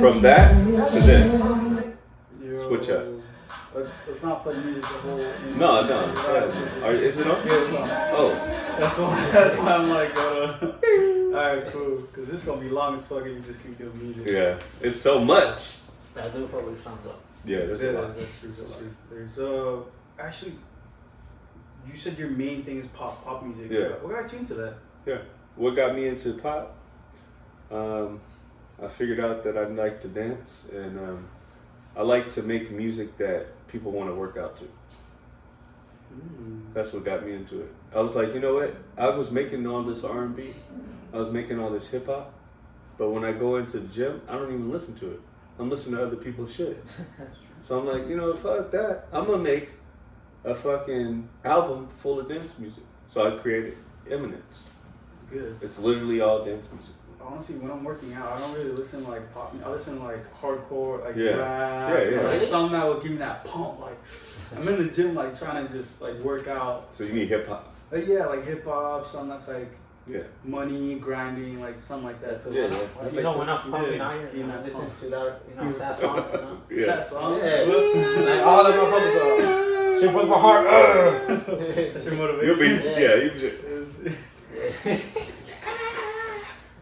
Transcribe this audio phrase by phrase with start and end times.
[0.00, 0.52] From that
[0.90, 1.40] to this.
[2.66, 3.04] Switch up.
[3.72, 5.16] Let's, let's not play music the whole.
[5.56, 6.12] No, no.
[6.12, 6.86] yeah.
[6.86, 7.46] Are- Is it on?
[7.46, 7.88] Yeah, it's on.
[8.12, 10.58] Oh, That's why, that's why I'm like, uh,
[11.36, 11.96] alright, cool.
[12.00, 14.26] Because this is going to be long as fuck if you just keep doing music.
[14.26, 14.58] yeah.
[14.80, 15.76] It's so much.
[16.16, 17.14] I do fuck with songs though.
[17.44, 18.16] Yeah, there's Yeah, a lot.
[18.16, 18.50] that's true.
[18.50, 18.94] That's true.
[19.08, 19.80] There's uh,
[20.18, 20.54] actually,
[21.88, 23.70] you said your main thing is pop pop music.
[23.70, 23.90] Yeah.
[24.02, 24.74] What got you into that?
[25.06, 25.18] Yeah.
[25.54, 26.74] What got me into pop?
[27.70, 28.20] Um,
[28.82, 31.28] I figured out that I'd like to dance, and um,
[31.96, 34.64] I like to make music that people want to work out to.
[36.14, 36.72] Mm.
[36.74, 37.72] That's what got me into it.
[37.94, 38.74] I was like, you know what?
[38.96, 40.54] I was making all this R and B,
[41.12, 42.32] I was making all this hip hop,
[42.96, 45.20] but when I go into the gym, I don't even listen to it.
[45.58, 46.82] I'm listening to other people's shit.
[47.62, 49.04] So I'm like, you know, fuck that.
[49.12, 49.70] I'm gonna make
[50.44, 52.84] a fucking album full of dance music.
[53.08, 53.76] So I created
[54.10, 54.68] Eminence.
[55.20, 55.58] It's good.
[55.60, 56.94] It's literally all dance music.
[57.24, 59.54] Honestly, when I'm working out, I don't really listen to, like pop.
[59.64, 61.30] I listen to, like hardcore, like Yeah.
[61.36, 62.16] rap, Yeah, yeah.
[62.22, 62.46] like Really?
[62.46, 63.80] something that will give me that pump.
[63.80, 63.98] Like
[64.56, 66.88] I'm in the gym, like trying to just like work out.
[66.92, 67.72] So you need hip hop.
[67.92, 69.70] Like yeah, like hip hop, something that's like
[70.06, 70.20] Yeah.
[70.44, 72.42] money, grinding, like something like that.
[72.42, 72.78] So Yeah, like, yeah.
[73.02, 75.70] Well, you know, when I'm Yeah, pumping iron, you know, listen to that, you know,
[75.70, 76.58] sad songs, you know.
[76.70, 76.86] Yeah.
[76.86, 77.38] Sad song.
[77.38, 77.62] Yeah.
[78.30, 80.66] like all the motherfuckers go, she broke my heart.
[80.66, 81.36] Uh.
[81.92, 82.46] That's your motivation.
[82.46, 82.98] You'll be Yeah.
[82.98, 83.14] yeah.
[83.16, 83.96] you Is-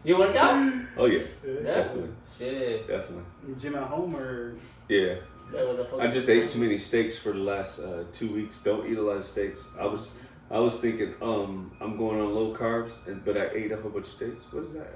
[0.09, 0.73] you work out?
[0.97, 1.61] oh yeah, yeah.
[1.61, 2.87] definitely, Shit.
[2.87, 3.23] definitely.
[3.59, 4.55] Gym at home or
[4.87, 5.15] Yeah.
[5.53, 8.31] Yeah, what the fuck I just ate too many steaks for the last uh, two
[8.33, 8.59] weeks.
[8.61, 9.71] Don't eat a lot of steaks.
[9.79, 10.11] I was
[10.51, 13.91] I was thinking um I'm going on low carbs, and but I ate a whole
[13.91, 14.43] bunch of steaks.
[14.51, 14.87] What is that?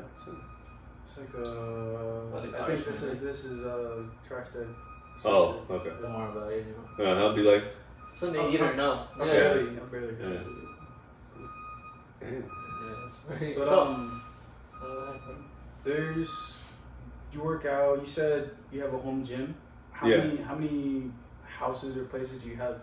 [1.06, 1.50] it's like uh,
[2.34, 4.66] What the I think this is this is uh trash day.
[5.26, 5.90] Oh, okay.
[6.02, 6.74] Don't worry about it, you
[7.06, 7.06] know.
[7.06, 7.64] Uh, I'll be like,
[8.14, 9.06] Something you don't know.
[9.20, 9.34] I Yeah.
[9.34, 10.16] barely, I barely.
[10.20, 10.40] Yeah.
[12.20, 12.34] damn.
[12.34, 14.23] Yeah, that's pretty- But so, um,
[14.84, 15.14] uh,
[15.84, 16.60] there's
[17.32, 18.00] you work out.
[18.02, 19.56] You said you have a home gym.
[19.92, 20.18] How Yeah.
[20.18, 21.12] many how many
[21.46, 22.80] houses or places do you have?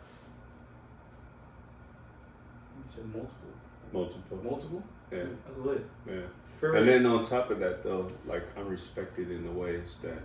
[2.76, 3.50] You said multiple.
[3.92, 4.38] Multiple.
[4.42, 4.82] Multiple.
[5.12, 5.84] Yeah, That's lit.
[6.06, 6.20] yeah.
[6.58, 10.22] For And then on top of that, though, like I'm respected in the ways that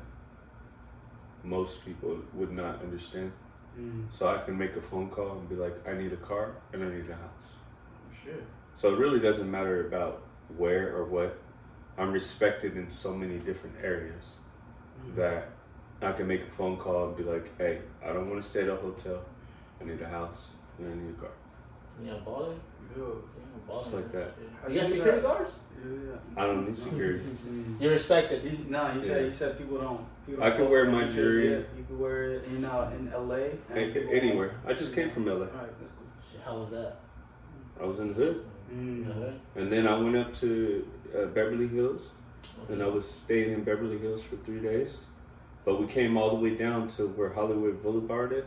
[1.43, 3.31] most people would not understand.
[3.79, 6.55] Mm, So I can make a phone call and be like, I need a car
[6.73, 7.49] and I need a house.
[8.23, 8.43] shit.
[8.77, 10.23] So it really doesn't matter about
[10.57, 11.37] where or what.
[11.97, 14.25] I'm respected in so many different areas
[15.05, 15.15] Mm.
[15.15, 15.49] that
[16.01, 18.61] I can make a phone call and be like, hey, I don't want to stay
[18.63, 19.21] at a hotel.
[19.81, 20.47] I need a house
[20.77, 21.29] and I need a car.
[22.03, 22.55] you know, baller?
[22.97, 23.21] Yo.
[23.37, 23.83] Yeah, baller.
[23.83, 24.31] Just like that.
[24.61, 25.59] How You got security guards?
[25.77, 25.91] Yeah.
[26.11, 26.41] yeah.
[26.43, 27.23] I don't need security.
[27.79, 28.41] You respect it.
[28.43, 29.05] He, nah, he Yeah.
[29.05, 30.01] said he said people don't.
[30.25, 31.13] People I don't can wear my it.
[31.13, 31.49] jewelry.
[31.51, 33.35] Yeah, you can wear it in uh, in LA.
[33.69, 34.51] and A- anywhere.
[34.65, 34.75] won't.
[34.75, 35.33] I just came from LA.
[35.33, 36.07] Alright, that's cool.
[36.31, 36.97] Shit, How was that?
[37.81, 38.45] I was in the hood.
[38.73, 39.09] Mm.
[39.11, 39.31] Uh-huh.
[39.55, 42.01] And then I went up to uh, Beverly Hills
[42.69, 45.05] and I was staying in Beverly Hills for three days.
[45.63, 48.45] But we came all the way down to where Hollywood Boulevard is,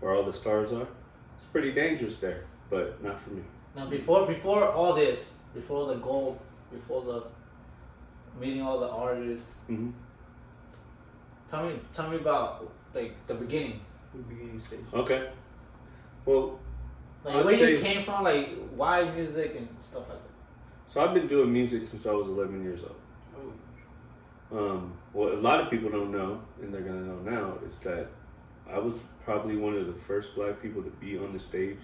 [0.00, 0.88] where all the stars are.
[1.36, 3.42] It's pretty dangerous there, but not for me.
[3.74, 6.40] Now before before all this, before the goal,
[6.72, 7.22] before the
[8.40, 9.90] meeting all the artists, hmm
[11.48, 13.80] tell me tell me about like the beginning.
[14.12, 14.80] The beginning stage.
[14.92, 15.28] Okay.
[16.24, 16.58] Well,
[17.22, 20.25] Like I'd where you came from, like why music and stuff like that.
[20.88, 23.52] So I've been doing music since I was 11 years old.
[24.52, 24.58] Oh.
[24.58, 28.08] Um, what a lot of people don't know, and they're gonna know now, is that
[28.70, 31.78] I was probably one of the first black people to be on the stage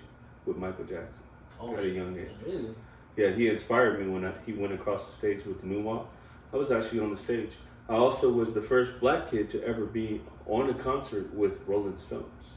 [0.46, 1.22] with Michael Jackson
[1.60, 2.28] Oh, at a young age.
[2.44, 2.74] Really?
[3.16, 6.06] Yeah, he inspired me when I, he went across the stage with the moonwalk.
[6.52, 7.52] I was actually on the stage.
[7.88, 11.96] I also was the first black kid to ever be on a concert with Rolling
[11.96, 12.54] Stones.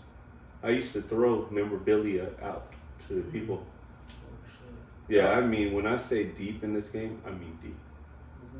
[0.63, 2.71] I used to throw memorabilia out
[3.07, 3.65] to people.
[5.07, 7.77] Yeah, I mean, when I say deep in this game, I mean deep.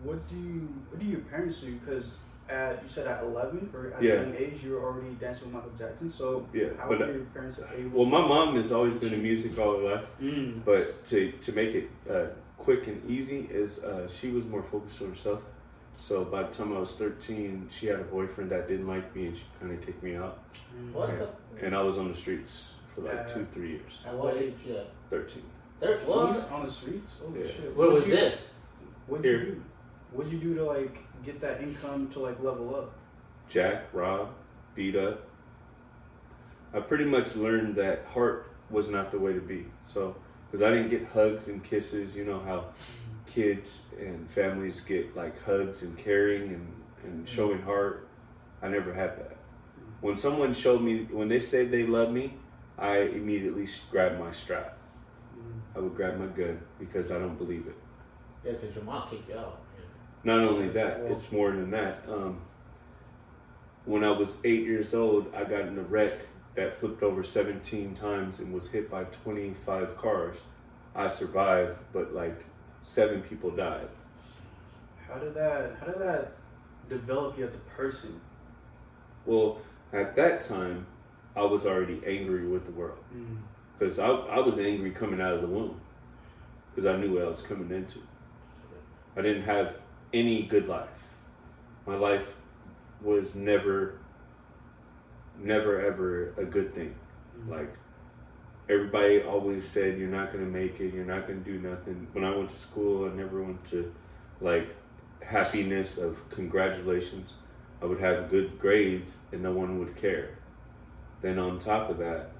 [0.03, 1.73] What do you What do your parents do?
[1.75, 2.17] Because
[2.47, 4.13] at you said at eleven or at yeah.
[4.13, 6.11] a young age, you were already dancing with Michael Jackson.
[6.11, 7.99] So yeah, how but, your parents able?
[7.99, 10.63] Well, my mom has always been in music all her life, mm.
[10.63, 15.01] but to to make it uh, quick and easy is uh, she was more focused
[15.01, 15.41] on herself.
[15.97, 19.27] So by the time I was 13, she had a boyfriend that didn't like me,
[19.27, 20.39] and she kind of kicked me out.
[20.77, 20.91] Mm.
[20.91, 21.23] What and, the?
[21.23, 24.03] F- and I was on the streets for like uh, two, three years.
[24.05, 24.53] At what age?
[24.67, 24.81] Yeah.
[25.09, 25.41] 13.
[25.79, 26.49] There, what?
[26.51, 27.17] On the streets?
[27.23, 27.47] Oh yeah.
[27.47, 27.75] shit.
[27.75, 28.45] What, what was you, this?
[29.07, 29.39] What'd Here.
[29.39, 29.63] you do?
[30.11, 32.93] What'd you do to like get that income to like level up?
[33.49, 34.29] Jack, Rob,
[34.73, 35.27] beat up.
[36.73, 39.65] I pretty much learned that heart was not the way to be.
[39.85, 40.15] So,
[40.47, 42.65] because I didn't get hugs and kisses, you know how
[43.27, 46.67] kids and families get like hugs and caring and,
[47.03, 47.25] and mm-hmm.
[47.25, 48.07] showing heart.
[48.61, 49.31] I never had that.
[49.31, 49.91] Mm-hmm.
[50.01, 52.33] When someone showed me, when they said they love me,
[52.77, 54.77] I immediately grabbed my strap
[55.75, 55.77] Mm.
[55.77, 57.75] I would grab my gun because I don't believe it.
[58.43, 59.59] Yeah, because your mom kicked you out.
[60.23, 62.03] Not only that, Well- it's more than that.
[62.09, 62.41] Um,
[63.85, 66.13] when I was eight years old, I got in a wreck
[66.55, 70.37] that flipped over 17 times and was hit by 25 cars.
[70.95, 72.45] I survived, but like
[72.81, 73.89] seven people died.
[75.07, 75.75] How did that?
[75.79, 76.31] How did that
[76.89, 78.19] develop you as a person?
[79.25, 79.59] Well,
[79.93, 80.87] at that time,
[81.35, 82.99] I was already angry with the world
[83.77, 85.79] because I, I was angry coming out of the womb
[86.73, 87.99] because I knew what I was coming into.
[89.15, 89.75] I didn't have
[90.13, 90.89] any good life.
[91.85, 92.25] My life
[93.01, 93.99] was never,
[95.39, 96.95] never ever a good thing.
[97.37, 97.51] Mm-hmm.
[97.51, 97.73] Like
[98.69, 100.93] everybody always said, you're not gonna make it.
[100.93, 102.07] You're not gonna do nothing.
[102.13, 103.93] When I went to school, I never went to
[104.41, 104.75] like
[105.21, 107.31] happiness of congratulations.
[107.81, 110.37] I would have good grades and no one would care.
[111.21, 112.31] Then on top of that,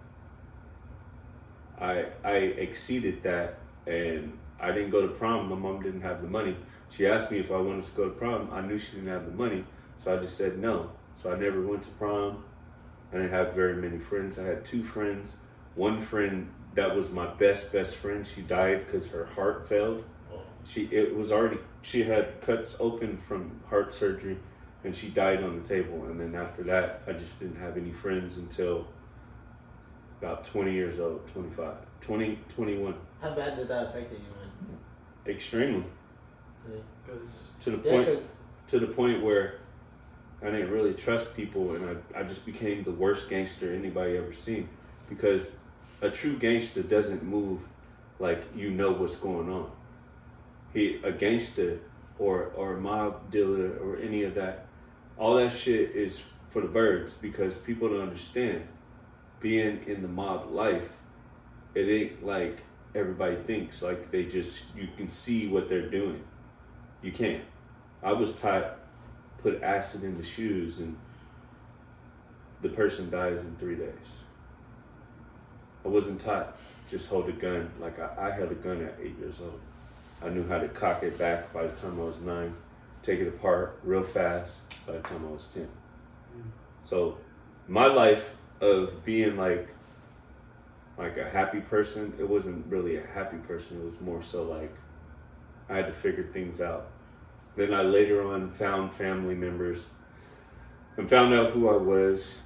[1.80, 5.50] I I exceeded that and I didn't go to prom.
[5.50, 6.56] My mom didn't have the money.
[6.90, 8.50] She asked me if I wanted to go to prom.
[8.52, 9.66] I knew she didn't have the money,
[9.98, 10.92] so I just said no.
[11.18, 12.44] So I never went to prom.
[13.12, 14.40] I didn't have very many friends.
[14.40, 15.38] I had two friends.
[15.76, 18.26] One friend that was my best best friend.
[18.26, 20.04] She died because her heart failed.
[20.66, 24.38] She it was already she had cuts open from heart surgery,
[24.84, 26.06] and she died on the table.
[26.06, 28.88] And then after that, I just didn't have any friends until
[30.26, 32.96] about 20 years old, 25, 20, 21.
[33.22, 35.36] How bad did that affect you, man?
[35.36, 35.84] Extremely
[37.06, 38.20] Because to the Yeah,
[38.68, 39.60] to the point where
[40.42, 44.34] I didn't really trust people, and I, I just became the worst gangster anybody ever
[44.34, 44.70] seen.
[45.08, 45.56] Because
[46.02, 47.62] a true gangster doesn't move
[48.20, 49.72] like you know what's going on.
[50.74, 51.80] He a gangster
[52.18, 54.66] or or a mob dealer or any of that,
[55.18, 58.68] all that shit is for the birds because people don't understand.
[59.40, 60.94] Being in the mob life,
[61.74, 62.60] it ain't like
[62.96, 63.82] everybody thinks.
[63.82, 66.24] Like they just you can see what they're doing.
[67.02, 67.44] You can't.
[68.02, 68.78] I was taught
[69.42, 70.98] put acid in the shoes and
[72.62, 74.24] the person dies in three days.
[75.84, 76.58] I wasn't taught
[76.90, 77.72] just hold a gun.
[77.80, 79.60] Like I, I held a gun at eight years old.
[80.24, 82.56] I knew how to cock it back by the time I was nine,
[83.04, 85.68] take it apart real fast by the time I was ten.
[86.84, 87.18] So
[87.68, 88.32] my life
[88.62, 89.70] of being like
[90.98, 93.82] like a happy person, it wasn't really a happy person.
[93.82, 94.74] It was more so like
[95.70, 96.88] I had to figure things out.
[97.56, 99.84] Then I later on found family members
[100.98, 102.42] and found out who I was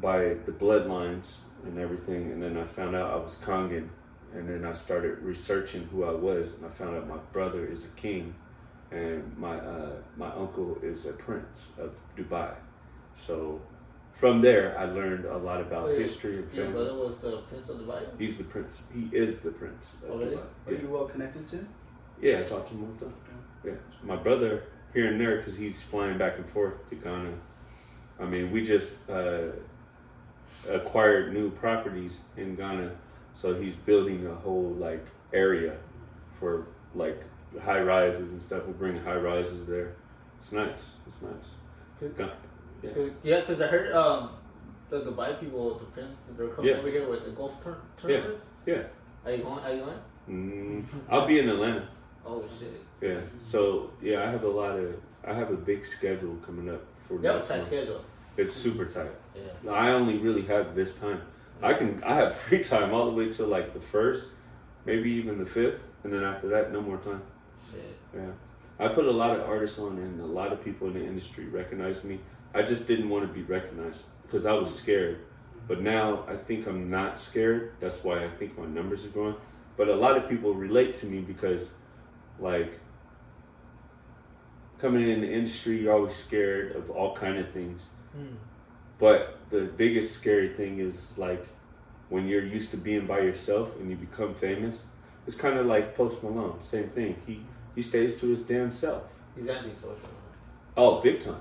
[0.00, 2.32] by the bloodlines and everything.
[2.32, 3.88] And then I found out I was Kongan.
[4.34, 7.84] And then I started researching who I was, and I found out my brother is
[7.84, 8.34] a king,
[8.90, 12.54] and my uh, my uncle is a prince of Dubai.
[13.16, 13.62] So
[14.18, 16.72] from there, I learned a lot about Wait, history and Your family.
[16.84, 18.12] brother was the prince of the Bible?
[18.18, 18.86] He's the prince.
[18.94, 19.96] He is the prince.
[20.04, 20.36] Of Oh, really?
[20.36, 20.42] Dubai.
[20.66, 20.80] are Yeah.
[20.82, 21.56] you well connected to?
[21.56, 21.68] Him?
[22.20, 23.14] Yeah, I talked to him all the time.
[23.64, 23.72] Yeah,
[24.02, 24.62] my brother
[24.94, 27.34] here and there because he's flying back and forth to Ghana.
[28.18, 29.48] I mean, we just uh,
[30.68, 32.92] acquired new properties in Ghana,
[33.34, 35.76] so he's building a whole like area
[36.40, 37.22] for like
[37.62, 38.66] high rises and stuff.
[38.66, 39.96] We're bringing high rises there.
[40.38, 40.80] It's nice.
[41.06, 41.56] It's nice.
[42.16, 42.30] Ga-
[42.82, 42.90] Yeah.
[42.90, 44.30] Cause, yeah, because I heard um,
[44.88, 46.78] the Dubai people, the prince, they're coming Yeah.
[46.78, 48.46] over here with the golf tur- tournaments.
[48.66, 48.82] Yeah.
[49.24, 49.58] Are you going?
[49.64, 49.98] Are you going?
[50.30, 51.88] Mm, I'll be in Atlanta.
[52.24, 52.82] Oh shit.
[53.00, 53.20] Yeah.
[53.44, 54.94] So yeah, I have a lot of.
[55.24, 57.66] I have a big schedule coming up for Yeah, next tight month.
[57.68, 58.00] schedule.
[58.36, 59.10] It's super tight.
[59.34, 59.70] Yeah.
[59.72, 61.20] I only really have this time.
[61.62, 64.30] I can I have free time all the way till like the first,
[64.84, 67.22] maybe even the fifth, and then after that, no more time.
[67.70, 67.96] Shit.
[68.14, 68.30] Yeah,
[68.78, 71.46] I put a lot of artists on, and a lot of people in the industry
[71.46, 72.20] recognize me.
[72.54, 75.20] I just didn't want to be recognized because I was scared.
[75.68, 77.72] But now I think I'm not scared.
[77.80, 79.36] That's why I think my numbers are growing.
[79.76, 81.74] But a lot of people relate to me because,
[82.38, 82.78] like,
[84.78, 87.82] coming in the industry, you're always scared of all kind of things.
[88.12, 88.36] Hmm.
[88.98, 91.46] But the biggest scary thing is like
[92.08, 94.84] when you're used to being by yourself and you become famous.
[95.26, 97.16] It's kind of like Post Malone, same thing.
[97.26, 97.40] He
[97.76, 99.04] he stays to his damn self.
[99.36, 100.08] He's anti-social.
[100.76, 101.36] Oh, big time.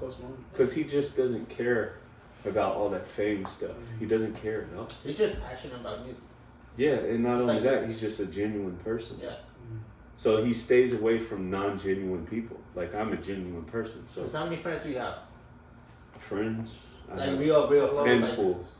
[0.52, 1.98] Because he just doesn't care
[2.46, 3.72] about all that fame stuff.
[3.72, 4.08] He mm-hmm.
[4.14, 4.88] doesn't care at all.
[5.04, 6.24] He's just passionate about music.
[6.78, 9.18] Yeah, and not It's only like- that, he's just a genuine person.
[9.22, 9.30] Yeah.
[9.30, 9.78] Mm-hmm.
[10.18, 12.60] So he stays away from non-genuine people.
[12.76, 14.08] Like I'm a genuine person.
[14.08, 15.16] So So how many friends do you have?
[16.20, 16.80] friends,
[17.12, 18.22] I, Like have- real, real friends.
[18.22, 18.76] Like, handfuls.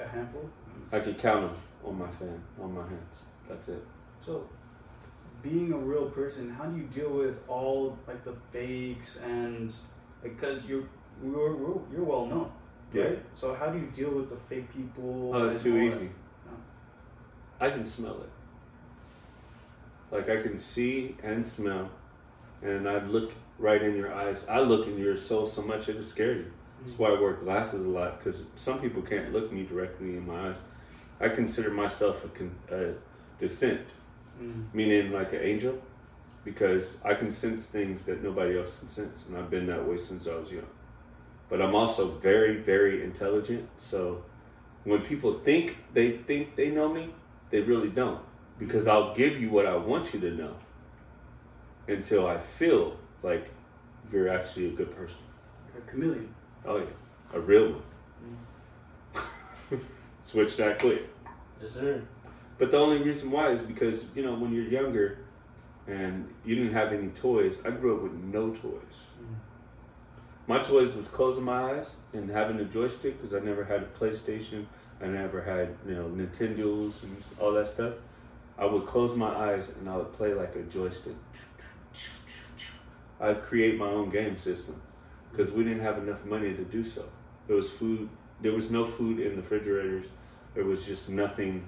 [0.00, 0.50] A handful.
[0.90, 3.22] I can count them on my fan, on my hands.
[3.48, 3.84] That's it.
[4.20, 4.48] So,
[5.42, 9.72] being a real person, how do you deal with all like the fakes and
[10.22, 10.84] because you're
[11.22, 12.50] you're you're, you're well known,
[12.92, 13.04] Yeah.
[13.04, 13.22] right?
[13.34, 15.32] So how do you deal with the fake people?
[15.34, 16.10] Oh, it's too easy.
[16.46, 16.52] No.
[17.60, 18.30] I can smell it.
[20.10, 21.90] Like I can see and smell,
[22.62, 24.46] and I look right in your eyes.
[24.48, 26.46] I look in your soul so much it was scary.
[26.80, 27.02] That's hmm.
[27.02, 30.50] why I wear glasses a lot because some people can't look me directly in my
[30.50, 30.56] eyes.
[31.20, 32.94] I consider myself a, con- a
[33.38, 33.86] descent,
[34.42, 34.74] Mm.
[34.74, 35.78] meaning like an angel,
[36.44, 39.96] because I can sense things that nobody else can sense, and I've been that way
[39.96, 40.66] since I was young.
[41.48, 43.68] But I'm also very, very intelligent.
[43.78, 44.24] So
[44.84, 47.14] when people think they think they know me,
[47.50, 48.20] they really don't,
[48.58, 50.54] because I'll give you what I want you to know
[51.86, 53.50] until I feel like
[54.10, 55.22] you're actually a good person.
[55.76, 56.34] A chameleon.
[56.64, 56.84] Oh yeah,
[57.34, 57.80] a real
[59.14, 59.80] one.
[60.22, 61.08] Switch that quick.
[61.62, 62.02] Yes, sir.
[62.62, 65.18] But the only reason why is because you know when you're younger,
[65.88, 67.58] and you didn't have any toys.
[67.66, 69.00] I grew up with no toys.
[69.20, 69.34] Mm.
[70.46, 73.86] My toys was closing my eyes and having a joystick because I never had a
[73.86, 74.66] PlayStation.
[75.00, 77.94] I never had you know Nintendos and all that stuff.
[78.56, 81.16] I would close my eyes and I would play like a joystick.
[83.20, 84.80] I'd create my own game system
[85.32, 87.06] because we didn't have enough money to do so.
[87.48, 88.08] There was food.
[88.40, 90.10] There was no food in the refrigerators.
[90.54, 91.66] There was just nothing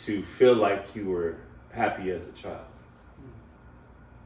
[0.00, 1.36] to feel like you were
[1.72, 2.64] happy as a child.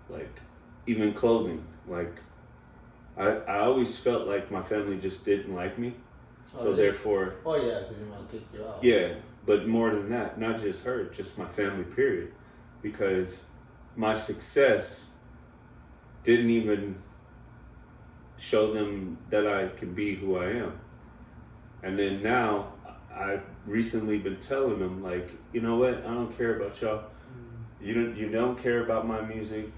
[0.09, 0.41] Like
[0.87, 1.65] even clothing.
[1.89, 2.15] Like
[3.17, 5.95] I, I always felt like my family just didn't like me.
[6.57, 8.83] Oh, so therefore, Oh yeah, because your mom kicked you out.
[8.83, 9.15] yeah,
[9.47, 12.33] but more than that, not just her, just my family, period.
[12.83, 13.45] Because
[13.95, 15.11] my success
[16.25, 16.97] didn't even
[18.37, 20.81] show them that I can be who I am.
[21.83, 22.73] And then now,
[23.14, 25.99] I've recently been telling them, like, you know what?
[25.99, 26.99] I don't care about y'all.
[26.99, 27.87] Mm.
[27.87, 29.71] You don't, you don't care about my music.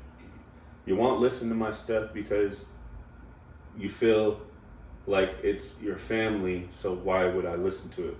[0.84, 2.66] You won't listen to my stuff because
[3.78, 4.40] you feel
[5.06, 8.16] like it's your family, so why would I listen to it?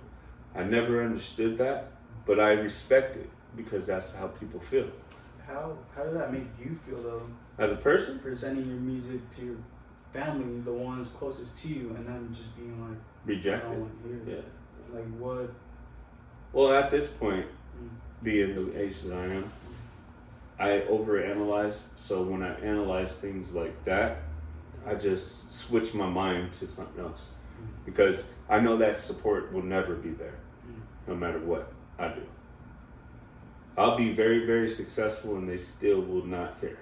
[0.55, 1.91] I never understood that,
[2.25, 4.87] but I respect it because that's how people feel.
[5.45, 7.23] How how did that make you feel though?
[7.57, 9.57] As a person, Presenting your music to your
[10.11, 13.69] family, the ones closest to you, and then just being like, rejected.
[13.69, 14.37] don't want to hear.
[14.37, 14.41] Yeah.
[14.93, 15.49] Like what?
[16.51, 17.89] Well, at this point, Mm.
[18.21, 19.51] being the age that I am,
[20.59, 21.87] I overanalyze.
[21.95, 24.17] So when I analyze things like that,
[24.85, 27.29] I just switch my mind to something else
[27.85, 30.35] because I know that support will never be there,
[30.67, 30.81] Mm.
[31.07, 32.21] no matter what I do.
[33.75, 36.77] I'll be very, very successful, and they still will not care.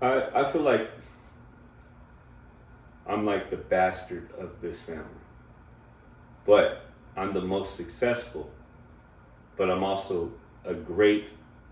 [0.00, 0.90] I I feel like
[3.06, 5.04] I'm like the bastard of this family,
[6.46, 6.86] but
[7.16, 8.50] I'm the most successful.
[9.56, 10.32] But I'm also
[10.64, 11.28] a great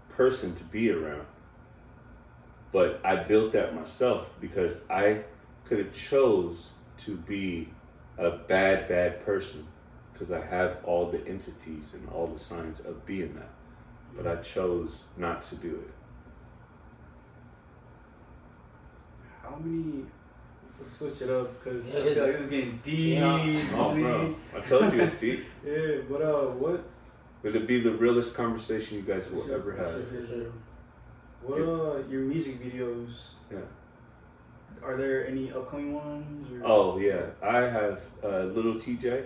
[0.09, 1.26] person to be around.
[2.73, 5.21] But I built that myself because I
[5.64, 7.69] could have chose to be
[8.19, 9.66] a bad, bad person
[10.12, 13.50] because I have all the entities and all the signs of being that.
[14.16, 15.95] But I chose not to do it.
[19.43, 20.07] How many?
[20.78, 23.19] Let's switch it up because Yeah, I feel it- like this is getting deep.
[23.19, 23.76] Yeah.
[23.76, 24.35] Oh, bro.
[24.57, 25.45] I told you it's deep.
[25.66, 26.85] Yeah, but uh, what?
[27.43, 29.90] Would it be the realest conversation you guys will Sure, ever have?
[29.93, 30.52] sure, for sure.
[31.43, 33.33] What uh, your music videos?
[33.50, 33.59] Yeah.
[34.83, 36.62] Are there any upcoming ones?
[36.62, 36.66] Or?
[36.66, 37.23] Oh, yeah.
[37.43, 39.25] I have uh, Little TJ.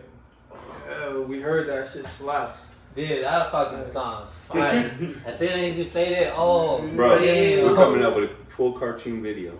[0.52, 2.72] Uh, we heard that shit slaps.
[2.96, 4.90] Dude, that fucking song's fire.
[5.26, 7.64] as soon as you played it, oh, Bro, damn.
[7.66, 9.52] we're coming out with a full cartoon video.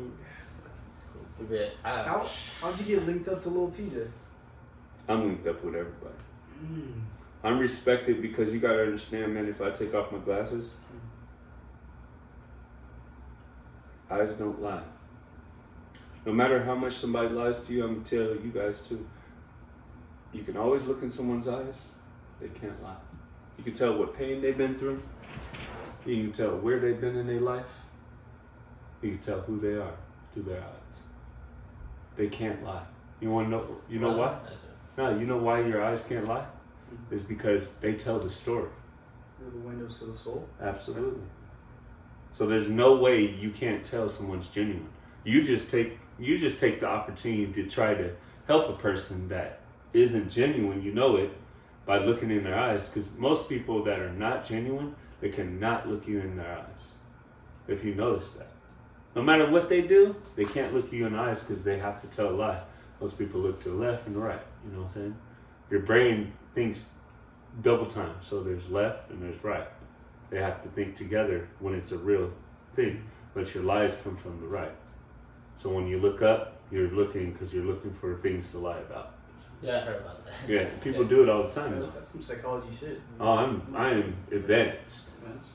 [1.38, 1.72] We bet.
[1.84, 2.18] I- How
[2.60, 4.08] how'd you get linked up to Lil TJ?
[5.08, 6.14] I'm linked up with everybody.
[6.64, 7.00] Mm.
[7.44, 10.72] I'm respected because you gotta understand, man, if I take off my glasses,
[14.10, 14.82] eyes don't lie.
[16.26, 19.06] No matter how much somebody lies to you, I'm gonna tell you guys too.
[20.32, 21.90] You can always look in someone's eyes,
[22.40, 22.96] they can't lie.
[23.56, 25.00] You can tell what pain they've been through,
[26.04, 27.66] you can tell where they've been in their life,
[29.00, 29.94] you can tell who they are
[30.34, 30.77] through their eyes.
[32.18, 32.82] They can't lie.
[33.20, 34.36] You wanna know you know why?
[34.98, 36.44] No, you know why your eyes can't lie?
[36.92, 37.14] Mm-hmm.
[37.14, 38.68] Is because they tell the story.
[39.40, 40.48] They're the windows to the soul.
[40.60, 41.22] Absolutely.
[42.32, 44.88] So there's no way you can't tell someone's genuine.
[45.22, 48.10] You just take you just take the opportunity to try to
[48.48, 49.60] help a person that
[49.92, 50.82] isn't genuine.
[50.82, 51.30] You know it
[51.86, 52.88] by looking in their eyes.
[52.88, 56.82] Because most people that are not genuine, they cannot look you in their eyes.
[57.68, 58.50] If you notice that,
[59.18, 62.00] no matter what they do, they can't look you in the eyes because they have
[62.02, 62.60] to tell a lie.
[63.00, 64.40] Most people look to the left and the right.
[64.64, 65.16] You know what I'm saying?
[65.70, 66.90] Your brain thinks
[67.60, 68.14] double time.
[68.20, 69.66] So there's left and there's right.
[70.30, 72.32] They have to think together when it's a real
[72.76, 73.02] thing.
[73.34, 74.70] But your lies come from the right.
[75.56, 79.14] So when you look up, you're looking because you're looking for things to lie about.
[79.60, 80.34] Yeah, I heard about that.
[80.46, 81.80] Yeah, people do it all the time.
[81.80, 81.86] though.
[81.86, 83.00] That's some psychology shit.
[83.18, 85.08] Oh, I'm I am advanced,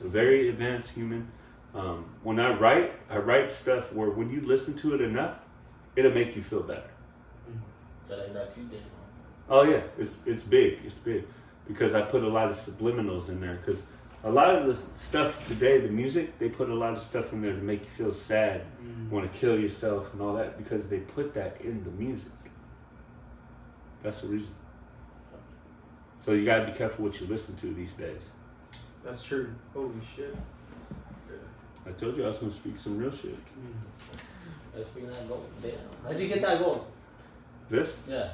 [0.04, 1.30] a very advanced human,
[1.74, 5.38] Um, when I write, I write stuff where when you listen to it enough,
[5.96, 6.90] it'll make you feel better.
[8.08, 8.80] So like that you did.
[8.80, 9.54] huh?
[9.56, 10.78] Oh yeah, it's it's big.
[10.84, 11.24] It's big
[11.66, 13.54] because I put a lot of subliminals in there.
[13.56, 13.88] Because
[14.22, 17.42] a lot of the stuff today, the music, they put a lot of stuff in
[17.42, 19.10] there to make you feel sad, Mm.
[19.10, 22.30] want to kill yourself, and all that because they put that in the music.
[24.02, 24.54] That's the reason.
[26.20, 28.20] So you gotta be careful what you listen to these days.
[29.02, 29.48] That's true.
[29.74, 30.34] Holy shit.
[31.86, 33.34] I told you I was gonna speak some real shit.
[33.34, 33.72] Mm.
[34.76, 35.46] Let's bring that gold.
[35.62, 35.72] Damn.
[36.04, 36.86] How'd you get that gold?
[37.68, 38.28] This Yeah.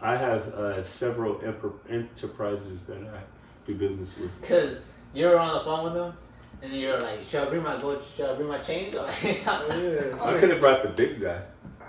[0.00, 3.20] I have uh, several enter- enterprises that I
[3.66, 4.30] do business with.
[4.48, 4.76] Cause
[5.14, 6.12] you were on the phone with them,
[6.60, 8.02] and you're like, "Should I bring my gold?
[8.16, 10.24] Should I bring my chains?" Oh, yeah.
[10.24, 11.40] I could have brought the big guy.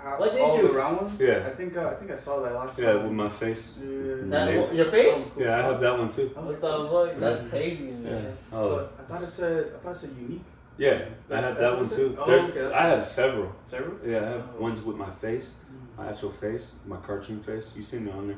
[0.04, 1.16] How- What did all you- the round one?
[1.18, 1.46] Yeah.
[1.46, 2.84] I think uh, I think I saw that last time.
[2.86, 3.02] Yeah, time.
[3.04, 3.78] with my face.
[3.82, 4.14] Yeah.
[4.34, 5.14] that, your face?
[5.16, 5.42] Oh, cool.
[5.42, 6.30] Yeah, I have that one too.
[6.36, 7.20] Oh, What the fuck?
[7.20, 7.50] That's Mhm.
[7.50, 8.10] crazy, Yeah.
[8.10, 8.36] man.
[8.52, 10.44] Oh, But I thought it said I thought it said unique.
[10.76, 10.98] yeah.
[11.30, 12.16] I have that one too.
[12.18, 13.52] Oh, There's- okay, that's I have several.
[13.64, 13.96] Several?
[14.06, 14.62] Yeah, I have Oh.
[14.62, 15.50] ones with my face,
[15.96, 17.72] my actual face, my cartoon face.
[17.76, 18.36] You seen it on there,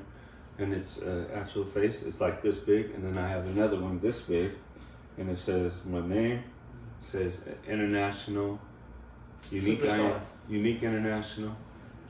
[0.60, 2.04] and it's uh, actual face.
[2.06, 4.52] It's like this big, and then I have another one this big,
[5.18, 6.38] and it says my name.
[7.00, 8.58] It says international,
[9.50, 10.14] unique, Superstar.
[10.14, 11.54] I- unique international,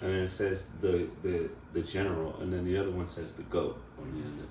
[0.00, 3.42] and then it says the the the general, and then the other one says the
[3.44, 4.48] goat on the end.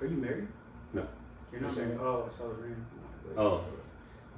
[0.00, 0.48] Are you married?
[0.92, 1.06] No.
[1.52, 1.98] You're not Yes, married.
[2.00, 2.86] Oh, I saw the ring.
[3.36, 3.64] Oh.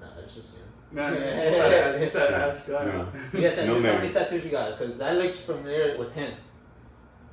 [0.01, 0.97] Nah, that's just you.
[0.97, 2.47] Man, just had to- just Yeah.
[2.47, 2.69] ask.
[2.69, 2.87] God.
[2.87, 3.09] No.
[3.41, 3.83] You got tattoos?
[3.83, 4.77] No How many tattoos you got?
[4.79, 6.43] Cause that looks familiar with hints.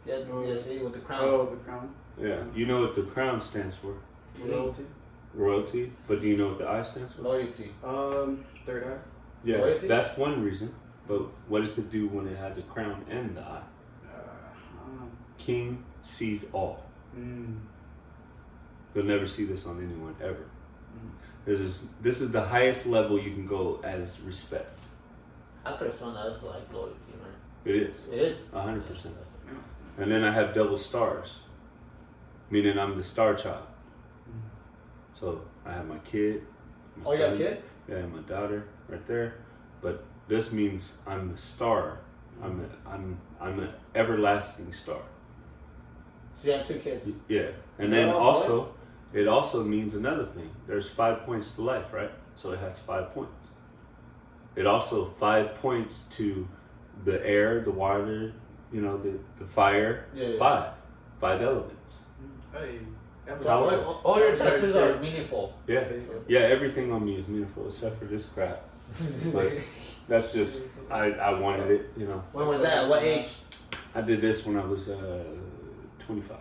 [0.05, 0.43] Yeah, Oh.
[0.43, 1.23] yeah, see, with the crown.
[1.23, 1.93] Oh, the crown.
[2.17, 3.95] Yeah, you know what the crown stands for?
[4.39, 4.85] Royalty.
[5.33, 5.91] Royalty.
[6.07, 7.23] But do you know what the I stands for?
[7.23, 7.71] Loyalty.
[7.83, 8.97] Um, third eye.
[9.43, 9.87] Yeah, Loyalty?
[9.87, 10.73] that's one reason.
[11.09, 13.63] But what does it do when it has a crown and the eye?
[14.05, 15.11] Uh, I don't know.
[15.39, 16.83] King sees all.
[17.17, 17.57] Mm.
[18.93, 20.45] You'll never see this on anyone ever.
[20.95, 21.09] Mm.
[21.45, 24.77] This is this is the highest level you can go as respect.
[25.65, 27.33] I could have sworn that like loyalty, man.
[27.65, 28.37] It is It is.
[28.53, 29.15] a hundred percent.
[29.97, 31.39] And then I have double stars,
[32.51, 33.65] meaning I'm the star child.
[34.29, 35.19] Mm.
[35.19, 36.43] So I have my kid.
[36.97, 37.63] My Oh, you got a kid?
[37.87, 39.33] Yeah, my daughter right there.
[39.81, 41.99] But this means I'm the star.
[42.41, 45.01] I'm a, I'm I'm an everlasting star.
[46.35, 47.09] So you have two kids.
[47.27, 48.73] Yeah, and then also,
[49.11, 50.49] it also means another thing.
[50.67, 52.11] There's five points to life, right?
[52.35, 53.49] So it has five points.
[54.55, 56.47] It also five points to
[57.03, 58.33] the air, the water,
[58.71, 60.05] you know, the, the fire.
[60.15, 60.39] Yeah, yeah.
[60.39, 60.71] Five,
[61.19, 61.95] five elements.
[62.53, 62.79] Hey.
[63.39, 65.53] So all, all- all your Very tattoos are meaningful.
[65.67, 66.21] Yeah, Basically.
[66.27, 66.39] yeah.
[66.39, 68.63] Everything on me is meaningful except for this crap.
[69.33, 69.51] But
[70.07, 72.23] that's just I I wanted it, you know.
[72.31, 72.87] When was that?
[72.89, 73.29] What age?
[73.93, 75.23] I did this when I was uh
[75.99, 76.37] 25.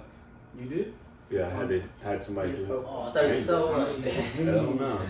[0.58, 0.94] You did?
[1.30, 2.70] Yeah, I had it had somebody do it.
[2.70, 4.04] Oh, I thought you were so like.
[4.04, 5.00] Hell no.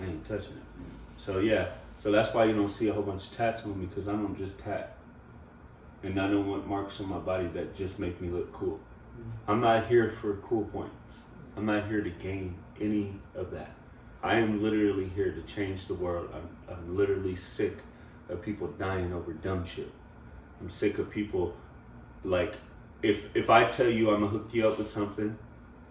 [0.00, 0.62] I ain't touching it.
[1.16, 3.86] So yeah, so that's why you don't see a whole bunch of tats on me
[3.86, 4.96] because I don't just tat,
[6.02, 8.78] and I don't want marks on my body that just make me look cool.
[9.48, 11.20] I'm not here for cool points.
[11.56, 13.70] I'm not here to gain any of that.
[14.22, 16.30] I am literally here to change the world.
[16.34, 17.78] I'm, I'm literally sick
[18.28, 19.90] of people dying over dumb shit.
[20.60, 21.54] I'm sick of people
[22.24, 22.54] like
[23.02, 25.38] if if I tell you I'm gonna hook you up with something,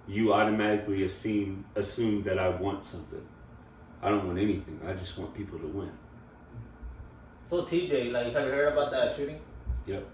[0.08, 3.26] you automatically assume assume that I want something.
[4.02, 4.80] I don't want anything.
[4.86, 5.92] I just want people to win.
[7.44, 9.40] So TJ, like, have you heard about that shooting?
[9.86, 10.06] Yep.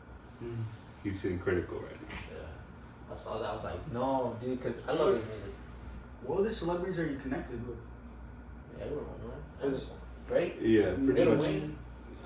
[0.44, 0.64] Mm.
[1.04, 2.16] He's in critical right now.
[2.36, 3.14] Yeah.
[3.14, 3.50] I saw that.
[3.50, 5.54] I was like, no, dude, because I love his music.
[6.24, 7.78] What other celebrities are you connected with?
[8.78, 9.06] Yeah, everyone,
[9.62, 9.72] man.
[9.74, 9.98] Is- Everyone.
[10.30, 10.62] Right?
[10.62, 11.46] Yeah, pretty Little much.
[11.46, 11.78] Wayne.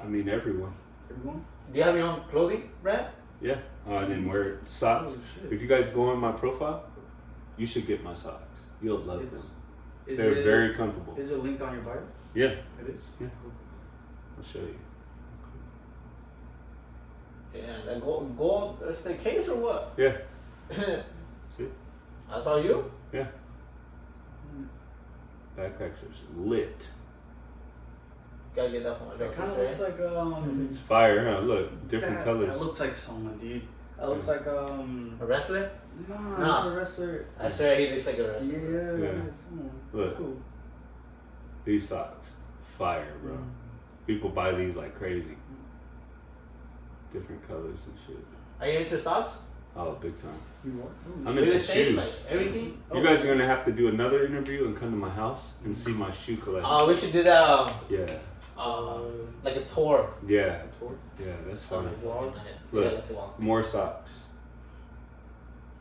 [0.02, 0.74] I mean everyone.
[1.10, 1.44] Everyone?
[1.72, 3.08] Do you have your own clothing brand?
[3.42, 3.58] Yeah.
[3.88, 4.70] Uh, I didn't wear it.
[4.70, 5.16] socks.
[5.18, 5.48] Oh.
[5.54, 6.84] If you guys go on my profile,
[7.58, 8.60] you should get my socks.
[8.82, 9.52] You'll love It's- them.
[10.08, 11.16] Is They're it, very comfortable.
[11.18, 11.98] Is it linked on your bio?
[12.36, 12.48] Yeah,
[12.80, 13.08] It is.
[13.20, 13.28] Yeah.
[14.38, 14.78] I'll show you.
[17.54, 19.94] Damn, that gold, gold, that's the case or what?
[19.98, 20.18] Yeah.
[21.58, 21.66] See?
[22.30, 22.92] I saw you?
[25.58, 26.88] Backpackers lit.
[28.56, 29.84] Gotta get that from my It kind of sister.
[29.86, 30.68] looks like um.
[30.70, 31.40] It's fire, huh?
[31.42, 32.48] Look, different that, colors.
[32.50, 33.62] That looks like someone, dude.
[33.98, 34.34] That looks Yeah.
[34.34, 35.18] like um.
[35.22, 35.72] A wrestler?
[36.08, 36.38] Nah, Nah.
[36.40, 37.26] not a wrestler.
[37.40, 38.98] I swear he looks like a Yeah, wrestler.
[39.00, 39.34] Yeah.
[39.34, 39.72] someone.
[39.94, 40.06] Look.
[40.06, 40.38] That's cool.
[41.64, 42.30] These socks,
[42.78, 43.34] fire, bro.
[43.34, 43.50] Mm.
[44.08, 45.38] People buy these like crazy.
[47.12, 48.26] Different colors and shit.
[48.60, 49.40] Are you into stocks?
[49.78, 50.32] Oh, big time.
[50.64, 50.92] You what?
[51.28, 51.98] I'm Real into estate, shoes.
[51.98, 52.82] Like everything?
[52.94, 55.76] You guys are gonna have to do another interview and come to my house and
[55.76, 56.70] see my shoe collection.
[56.72, 57.42] Oh, we should do that.
[57.50, 58.06] Um, yeah,
[58.58, 59.02] uh,
[59.44, 60.14] like a tour.
[60.26, 60.96] yeah, tour.
[61.20, 61.34] yeah.
[61.46, 61.90] That's fun.
[62.04, 62.34] vlog?
[62.36, 62.94] Yeah, Look.
[62.96, 63.40] like a walk.
[63.40, 64.22] More socks.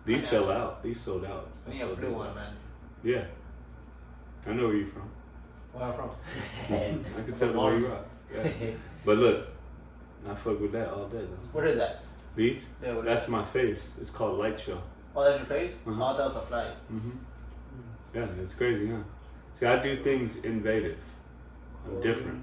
[0.05, 0.83] These sell out.
[0.83, 1.49] These sold out.
[1.67, 2.35] I I need a blue one, out.
[2.35, 2.53] man.
[3.03, 3.25] Yeah.
[4.47, 5.09] I know where you're from.
[5.73, 6.11] Where I'm from.
[6.71, 8.05] I can tell where you are.
[8.35, 8.71] Yeah.
[9.05, 9.49] But look,
[10.29, 11.49] I fuck with that all day though.
[11.53, 12.04] what is that?
[12.37, 12.65] These?
[12.83, 13.93] Yeah, what is That's my face.
[14.01, 14.81] It's called Light Show.
[15.15, 15.73] Oh, that's your face?
[15.87, 16.03] Uh-huh.
[16.05, 16.73] Oh, that was a flag.
[16.89, 17.11] hmm
[18.15, 18.99] Yeah, it's crazy, huh?
[19.53, 20.99] See, I do things innovative.
[21.87, 22.43] I'm different.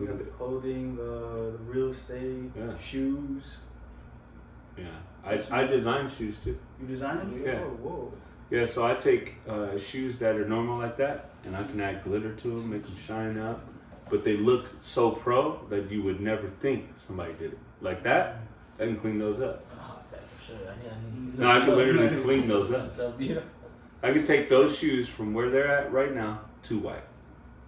[0.00, 1.02] You got the clothing, the,
[1.52, 2.76] the real estate, Yeah.
[2.78, 3.58] shoes.
[4.76, 4.86] Yeah,
[5.24, 6.56] I, I design shoes too.
[6.80, 7.42] You design them?
[7.44, 7.60] Yeah.
[7.64, 8.12] Oh, whoa.
[8.50, 12.02] Yeah, so I take uh, shoes that are normal like that, and I can add
[12.04, 13.60] glitter to them, make them shine up.
[14.10, 18.36] but they look so pro that you would never think somebody did it like that.
[18.80, 19.64] I can clean those up.
[19.76, 20.56] Oh, that for sure.
[20.56, 21.38] I need, I need.
[21.38, 22.90] No, I can literally clean those up.
[22.90, 23.42] So, you.
[24.02, 27.02] I can take those shoes from where they're at right now to white,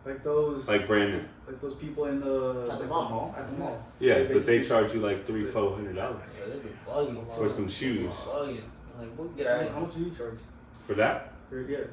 [0.05, 1.55] Like those, like, like brand new.
[1.61, 3.35] those people in the, At the like mall.
[3.37, 3.85] At the mall.
[3.99, 7.37] Yeah, They but they charge you like three, four hundred dollars Yeah, they be bugging.
[7.37, 8.13] for some shoes.
[8.13, 8.61] Bugging.
[8.99, 10.39] Like, we'll get How out much- how much do you charge?
[10.87, 11.91] For that, Very good.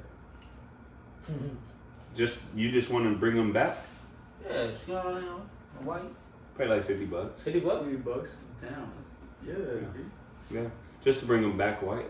[2.15, 3.77] just you just want to bring them back,
[4.47, 5.41] yeah, just get on, you know,
[5.84, 6.01] white.
[6.58, 7.41] Pay like fifty bucks.
[7.43, 7.82] 50 bucks?
[7.84, 8.38] Fifty bucks.
[8.62, 8.72] Damn.
[8.72, 9.08] That's,
[9.46, 10.12] yeah, dude.
[10.52, 10.70] Yeah,
[11.04, 12.10] just to bring them back white.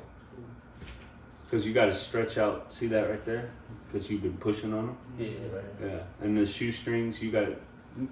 [1.45, 2.73] Because you got to stretch out.
[2.73, 3.49] See that right there?
[3.91, 4.97] Because you've been pushing on them.
[5.17, 5.63] Yeah, right.
[5.81, 7.47] Yeah, and the shoestrings you got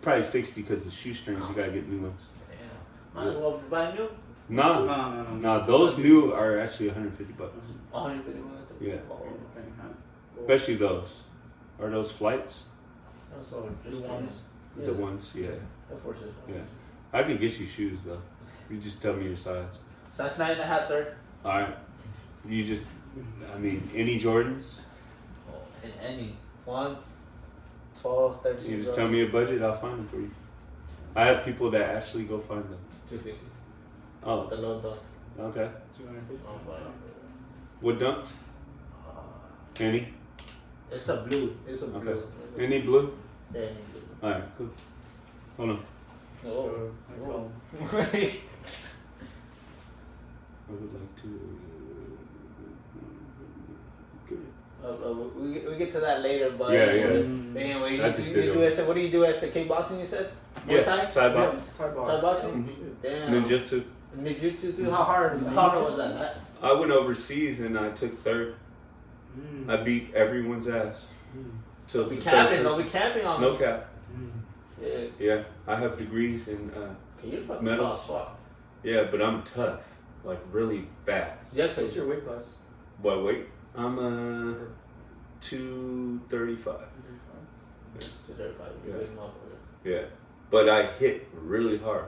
[0.02, 2.26] probably sixty because the shoestrings you got to get new ones.
[2.50, 2.58] Yeah.
[3.14, 4.10] Might as well buy new.
[4.48, 5.36] No, No, no, no.
[5.60, 7.56] no, those new are actually one hundred fifty bucks.
[7.92, 8.72] 150 bucks.
[8.80, 8.94] Yeah.
[8.94, 9.88] Okay, huh?
[10.42, 11.22] Especially those.
[11.82, 12.64] Are those flights?
[13.36, 14.44] that's all just The ones.
[14.80, 14.86] Yeah.
[14.88, 15.48] The ones, yeah.
[15.92, 16.32] Air Forces.
[16.48, 16.56] Yeah.
[17.14, 18.22] I can get you shoes though.
[18.70, 19.66] You just tell me your size.
[20.10, 21.16] Size 9 and a half, sir.
[21.44, 21.76] All right.
[22.48, 22.86] You just,
[23.54, 24.76] I mean, any Jordans.
[25.50, 26.36] Oh, and any.
[26.66, 27.14] Ones,
[28.02, 28.72] 12, 13.
[28.72, 30.32] You just tell me your budget, I'll find them for you.
[31.16, 32.80] I have people that actually go find them.
[33.10, 33.40] 250.
[34.24, 35.40] Oh, The low dunks.
[35.40, 35.70] okay.
[35.98, 36.44] 250.
[36.48, 36.78] Oh, wow.
[37.82, 38.30] What dunks?
[39.08, 40.08] Uh, Any?
[40.92, 41.56] it's a blue.
[41.68, 42.00] It's a blue.
[42.12, 42.22] Okay.
[42.56, 42.66] blue.
[42.66, 43.14] Any blue?
[43.54, 43.70] Yeah, any
[44.24, 44.70] All right, cool.
[45.58, 45.76] Hold on.
[46.42, 46.52] blue.
[46.52, 46.66] Oh.
[46.68, 47.52] Uh, no problem.
[50.68, 51.60] I would like to.
[54.28, 54.46] Good.
[54.84, 57.06] Uh, uh, we, we get to that later, but Yeah, yeah.
[57.08, 57.56] Mm.
[57.56, 58.54] Anyway, you, you, did you it.
[58.54, 60.00] do as what do you do as a kickboxing?
[60.00, 60.32] You said
[60.68, 61.06] Yeah, Muay Thai?
[61.06, 61.58] Thai Yeah, box.
[61.58, 62.08] it's Thai box.
[62.10, 62.68] Thai boxing?
[62.68, 63.02] Shit.
[63.02, 63.44] Damn.
[63.44, 63.84] Ninjutsu.
[64.20, 64.90] Ninjutsu too.
[64.90, 65.40] How hard?
[65.44, 66.18] How hard was that?
[66.18, 66.38] that?
[66.64, 68.56] I went overseas and I took third.
[69.40, 69.70] Mm.
[69.70, 71.10] I beat everyone's ass.
[71.38, 71.52] Mm.
[71.88, 72.58] Till Be the capping.
[72.58, 73.00] third Don't be person.
[73.02, 73.90] capping on No cap.
[74.82, 75.06] Yeah.
[75.20, 76.70] Yeah, I have degrees in.
[76.72, 77.86] Uh, Okay, you're fucking Metal.
[77.86, 78.40] tall as fuck.
[78.84, 79.80] yeah, but I'm tough.
[80.24, 81.54] Like really fast.
[81.54, 82.56] Yeah, What's cause your weight class?
[83.02, 83.46] What weight?
[83.74, 84.54] I'm uh
[85.42, 86.88] two thirty five.
[88.00, 88.72] to thirty-five.
[88.86, 89.02] You're Yeah.
[89.04, 89.58] a big motherfucker.
[89.86, 90.02] Yeah,
[90.52, 92.06] but I hit really hard.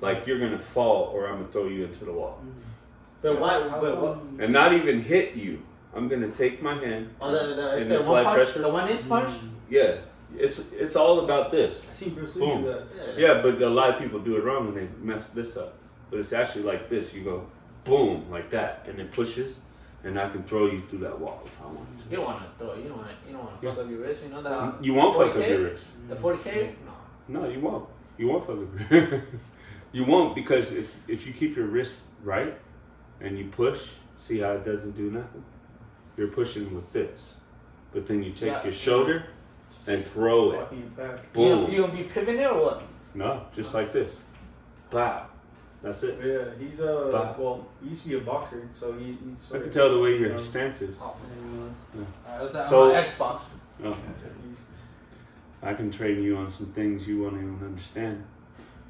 [0.00, 2.40] Like you're gonna fall, or I'm gonna throw you into the wall,
[3.22, 3.68] But why?
[3.80, 4.18] But what?
[4.40, 5.62] and not even hit you.
[5.94, 7.14] I'm gonna take my hand.
[7.20, 8.36] Oh, the, the, it's And the one punch.
[8.36, 8.62] pressure?
[8.62, 9.30] The one inch punch.
[9.30, 9.48] Mm.
[9.70, 9.94] Yeah,
[10.36, 12.02] it's it's all about I this.
[12.14, 12.62] Bruce Lee Boom.
[12.62, 13.18] do that.
[13.18, 15.74] Yeah, but a lot of people do it wrong and they mess this up.
[16.10, 17.14] But it's actually like this.
[17.14, 17.46] You go
[17.84, 19.60] boom like that, and it pushes,
[20.04, 22.10] and I can throw you through that wall if I want to.
[22.10, 22.72] You don't want to throw.
[22.72, 22.78] it.
[22.82, 23.10] You don't want.
[23.26, 23.74] You don't want to Yeah.
[23.74, 24.22] fuck up your wrist.
[24.24, 24.84] You know that.
[24.84, 25.84] You won't fuck up your wrist.
[26.08, 26.50] The forty k.
[26.74, 27.32] Mm-hmm.
[27.32, 27.40] No.
[27.42, 27.88] No, you won't.
[28.16, 29.22] You won't fuck up your
[29.92, 32.54] You won't because if if you keep your wrist right
[33.20, 35.44] and you push, see how it doesn't do nothing.
[36.16, 37.34] You're pushing with this,
[37.92, 38.64] but then you take Yeah.
[38.64, 39.24] your shoulder
[39.86, 40.56] and throw it.
[40.58, 41.18] Talking back.
[41.18, 41.60] You Boom.
[41.62, 42.82] gonna, you gonna be pivoting or what?
[43.14, 44.20] No, just like this.
[44.90, 45.26] Bow.
[45.82, 46.18] That's it.
[46.24, 47.66] Yeah, he's a But- well.
[47.82, 49.06] He used to be a boxer, so he.
[49.12, 50.98] He's I can tell the way your Um, stance is.
[51.00, 51.72] Oh, Anyways,
[52.26, 53.40] uh, that's that So- on Xbox.
[53.84, 54.58] Oh, he's-
[55.62, 58.24] I can train you on some things you won't even understand.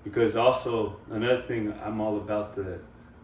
[0.05, 2.79] Because also another thing, I'm all about the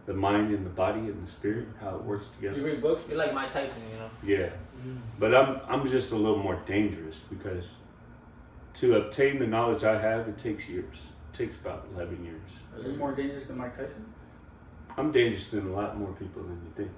[0.05, 2.57] the mind and the body and the spirit, how it works together.
[2.57, 3.03] You read books.
[3.07, 3.81] You're like Mike Tyson.
[3.91, 4.39] You know.
[4.39, 4.49] Yeah.
[5.19, 7.75] But I'm I'm just a little more dangerous because
[8.75, 10.97] to obtain the knowledge I have, it takes years.
[11.33, 12.41] It takes about eleven years.
[12.77, 14.05] Is he more dangerous than Mike Tyson?
[14.97, 16.91] I'm dangerous than a lot more people than you think.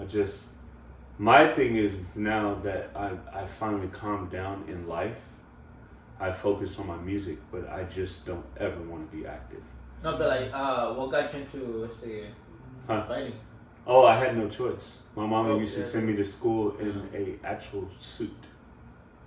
[0.00, 0.46] I just
[1.18, 5.16] my thing is now that I I finally calmed down in life.
[6.18, 9.62] I focus on my music, but I just don't ever want to be active.
[10.02, 12.26] No, but like, uh, what got you into what's the
[12.86, 13.02] Huh?
[13.04, 13.32] fighting?
[13.86, 14.98] Oh, I had no choice.
[15.16, 18.34] My mom Oh, used to send me to school in a actual suit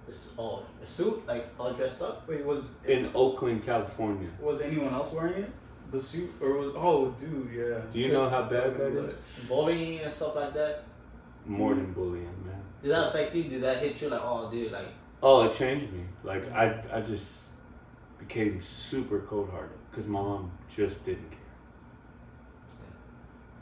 [0.07, 2.27] It's all a suit, like all dressed up.
[2.27, 4.29] Wait, was in Oakland, California.
[4.39, 5.51] was anyone else wearing it?
[5.91, 7.79] The suit, or was oh, dude, yeah.
[7.93, 9.15] Do you know how bad that is?
[9.47, 10.83] bullying and stuff like that.
[11.45, 12.61] More than bullying, man.
[12.81, 13.43] Did that affect you?
[13.43, 14.09] Did that hit you?
[14.09, 14.87] Like, oh, dude, like,
[15.23, 16.03] Oh, it changed me.
[16.23, 17.43] Like I, I just
[18.19, 21.39] became super cold hearted because my mom just didn't care.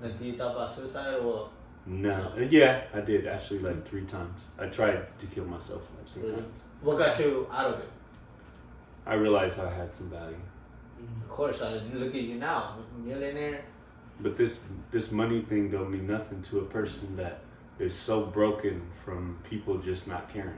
[0.05, 1.49] Like, do you talk about suicide or?
[1.87, 4.47] No, yeah, I did actually like three times.
[4.57, 6.35] I tried to kill myself like three Really?
[6.41, 6.59] times.
[6.81, 7.89] What got you out of it?
[9.05, 11.21] I realized I had some value, mm-hmm.
[11.21, 13.61] Of course, I look at you now, millionaire.
[14.19, 17.41] but this this money thing don't mean nothing to a person that
[17.77, 20.57] is so broken from people just not caring.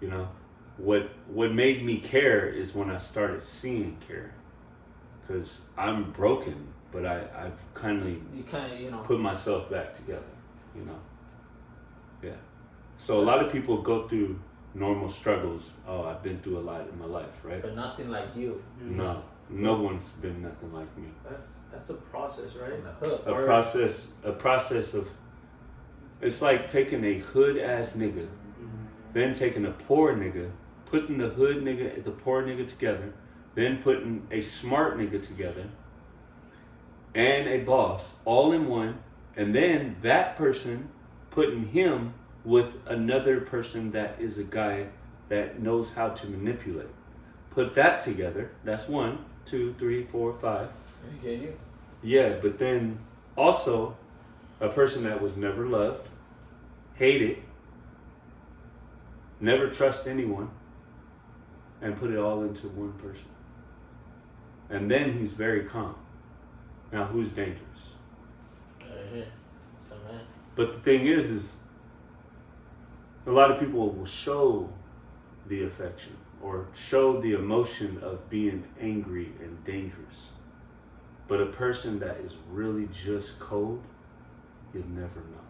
[0.00, 0.28] You know,
[0.78, 4.32] what what made me care is when I started seeing care,
[5.20, 8.98] because I'm broken, but I I've kindly You kind of, you know.
[8.98, 10.32] put myself back together,
[10.76, 10.98] you know.
[12.22, 12.32] Yeah.
[12.98, 14.38] So a lot of people go through
[14.74, 15.72] normal struggles.
[15.88, 17.60] Oh, I've been through a lot in my life, right?
[17.62, 18.62] But nothing like you.
[18.78, 18.96] Mm-hmm.
[18.98, 21.08] No, no one's been nothing like me.
[21.28, 22.72] That's that's a process, right?
[22.74, 23.22] From the hook.
[23.26, 25.08] A Or- process, a process of.
[26.20, 28.84] It's like taking a hood ass nigga, mm-hmm.
[29.12, 30.50] then taking a poor nigga,
[30.86, 33.12] putting the hood nigga the poor nigga together,
[33.56, 35.68] then putting a smart nigga together,
[37.14, 38.98] and a boss all in one,
[39.36, 40.88] and then that person
[41.30, 44.86] putting him with another person that is a guy
[45.28, 46.88] that knows how to manipulate.
[47.50, 48.50] Put that together.
[48.64, 50.68] That's one, two, three, four, five.
[51.22, 51.58] You get you.
[52.02, 52.98] Yeah, but then
[53.36, 53.96] also
[54.60, 56.08] a person that was never loved,
[56.94, 57.38] hated,
[59.40, 60.50] never trust anyone,
[61.80, 63.28] and put it all into one person.
[64.70, 65.96] And then he's very calm.
[66.92, 67.94] Now who's dangerous?
[68.80, 69.26] Right.
[70.54, 71.58] But the thing is, is
[73.26, 74.68] a lot of people will show
[75.46, 80.30] the affection or show the emotion of being angry and dangerous.
[81.28, 83.82] But a person that is really just cold,
[84.74, 85.46] you'll never know.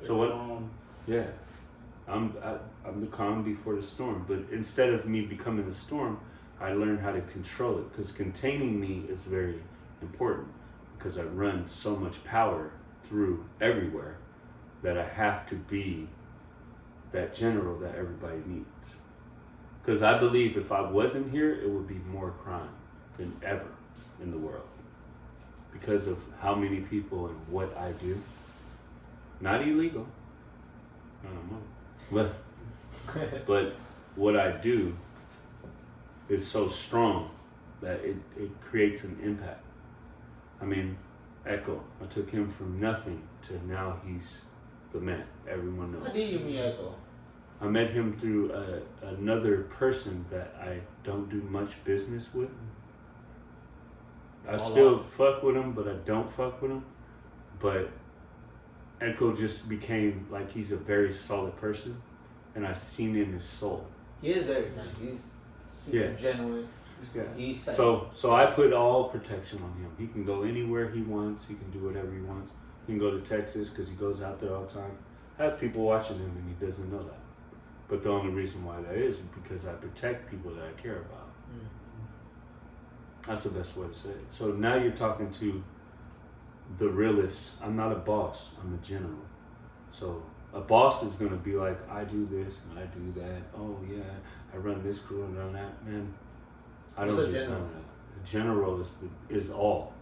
[0.00, 0.30] So what?
[0.32, 0.70] Um,
[1.06, 1.26] Yeah,
[2.06, 2.56] I'm I,
[2.86, 4.24] I'm the calm before the storm.
[4.28, 6.20] But instead of me becoming a storm,
[6.60, 9.60] I learned how to control it because containing me is very
[10.02, 10.48] important
[10.96, 12.72] because I run so much power
[13.08, 14.18] through everywhere
[14.82, 16.08] that I have to be
[17.12, 18.66] that general that everybody needs.
[19.82, 22.70] Because I believe if I wasn't here, it would be more crime
[23.16, 23.68] than ever
[24.22, 24.68] in the world
[25.72, 28.20] because of how many people and what I do.
[29.40, 30.06] Not illegal.
[31.24, 32.32] I don't know.
[33.14, 33.74] But, but
[34.14, 34.96] what I do
[36.28, 37.30] is so strong
[37.80, 39.64] that it, it creates an impact.
[40.62, 40.96] I mean,
[41.44, 44.38] Echo, I took him from nothing to now he's
[44.92, 45.24] the man.
[45.48, 46.06] Everyone knows.
[46.06, 46.94] How did you meet Echo?
[47.60, 52.50] I met him through a, another person that I don't do much business with.
[54.48, 56.84] I Fall still fuck with him, but I don't fuck with him.
[57.60, 57.90] But
[59.00, 62.00] Echo just became like he's a very solid person,
[62.54, 63.86] and I've seen in his soul.
[64.20, 64.86] He is very nice.
[65.00, 65.26] He's
[65.66, 66.12] super Yeah.
[66.14, 66.68] genuine.
[67.14, 67.22] Yeah.
[67.36, 69.90] He's like, So, so I put all protection on him.
[69.98, 71.46] He can go anywhere he wants.
[71.46, 72.50] He can do whatever he wants.
[72.86, 74.96] He can go to Texas because he goes out there all the time.
[75.38, 77.18] I have people watching him, and he doesn't know that.
[77.88, 81.28] But the only reason why that is because I protect people that I care about.
[81.50, 81.66] Mm.
[83.26, 84.30] That's the best way to say it.
[84.30, 85.62] So now you're talking to
[86.78, 87.54] the realist.
[87.62, 88.52] I'm not a boss.
[88.62, 89.18] I'm a general.
[89.90, 93.42] So a boss is gonna be like, I do this and I do that.
[93.56, 94.02] Oh yeah,
[94.52, 95.84] I run this crew and run that.
[95.84, 96.12] Man,
[96.96, 97.52] I What's don't a general?
[97.52, 98.22] Uh, of.
[98.22, 99.92] A general is is all.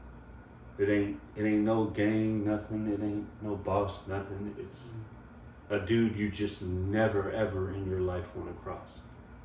[0.78, 2.88] It ain't it ain't no gang, nothing.
[2.88, 4.54] It ain't no boss, nothing.
[4.58, 4.92] It's
[5.68, 8.88] a dude you just never ever in your life want to cross.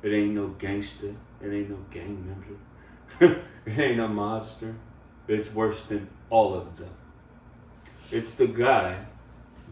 [0.02, 1.14] It ain't no gangster.
[1.42, 3.40] It ain't no gang member.
[3.66, 4.74] it ain't no mobster.
[5.28, 6.90] It's worse than all of them.
[8.10, 8.96] It's the guy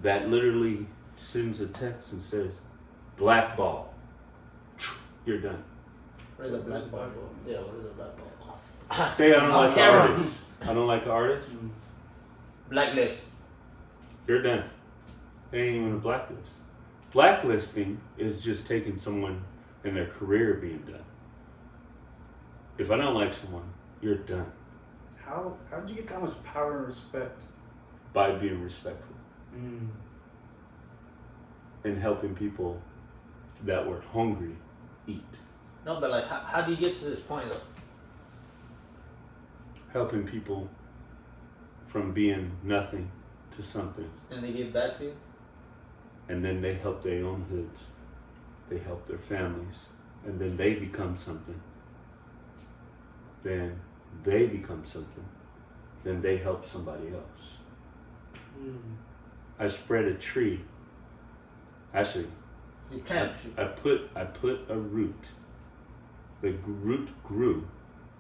[0.02, 2.62] that literally sends a text and says,
[3.16, 3.94] "Black ball,
[5.24, 5.62] you're done."
[6.44, 7.09] What is a black ball?
[7.46, 9.11] Yeah, what is a black ball?
[9.12, 10.11] Say I don't like camera.
[10.11, 10.44] artists.
[10.61, 11.50] I don't like artists.
[12.68, 13.28] Blacklist.
[14.28, 14.64] You're done.
[15.50, 16.52] They ain't even a blacklist.
[17.12, 19.42] Blacklisting is just taking someone
[19.85, 21.04] and their career being done.
[22.76, 24.52] If I don't like someone, you're done
[25.16, 27.40] how how did you get that much power and respect?
[28.12, 29.16] by being respectful
[29.57, 29.88] Mm.
[31.85, 32.80] and helping people
[33.64, 34.57] that were hungry
[35.07, 35.22] eat.
[35.85, 37.61] No, but like, how, how do you get to this point though?
[39.92, 40.68] Helping people
[41.87, 43.11] from being nothing
[43.55, 44.09] to something.
[44.31, 45.16] And they give back to you?
[46.29, 47.81] And then they help their own hoods.
[48.68, 49.87] They help their families.
[50.25, 51.61] And then they become something.
[53.42, 53.79] Then
[54.25, 55.25] they become something.
[56.03, 57.59] Then they help somebody else.
[58.59, 58.79] Mm.
[59.59, 60.62] I spread a tree.
[61.92, 62.29] Actually,
[62.90, 63.37] You I, can't.
[63.57, 65.25] I put I put a root.
[66.44, 67.66] The root grew.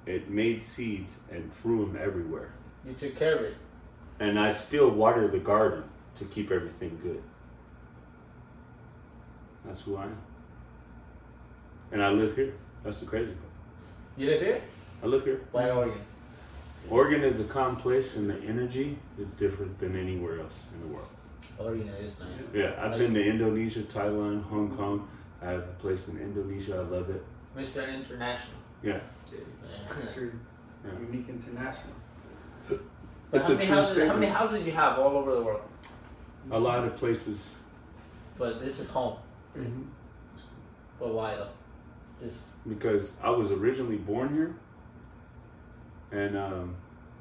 [0.06, 2.54] It made seeds and threw them everywhere.
[2.86, 3.56] You took care of it.
[4.18, 5.84] And I still water the garden.
[6.16, 7.22] to keep everything good.
[9.66, 10.16] That's who I am.
[11.92, 12.54] And I live here.
[12.82, 13.52] That's the crazy part.
[14.16, 14.62] You live here?
[15.02, 15.40] I live here.
[15.52, 16.00] Why Oregon?
[16.88, 20.94] Oregon is a calm place, and the energy is different than anywhere else in the
[20.94, 21.08] world.
[21.58, 22.40] Oregon is nice.
[22.54, 25.08] Yeah, I've been to Indonesia, Thailand, Hong Kong.
[25.42, 26.76] I have a place in Indonesia.
[26.76, 27.22] I love it.
[27.56, 27.88] Mr.
[27.88, 28.56] International.
[28.82, 29.00] Yeah,
[29.32, 29.38] Yeah.
[30.02, 30.32] It's true.
[30.84, 30.90] yeah.
[31.00, 31.94] Unique international.
[32.68, 32.80] But
[33.32, 34.08] It's how a many true houses?
[34.08, 35.62] How many houses do you have all over the world?
[36.50, 37.56] A lot of places.
[38.38, 39.16] But this is home.
[40.98, 41.48] But why though?
[42.22, 44.54] Just because I was originally born here,
[46.12, 46.76] and um,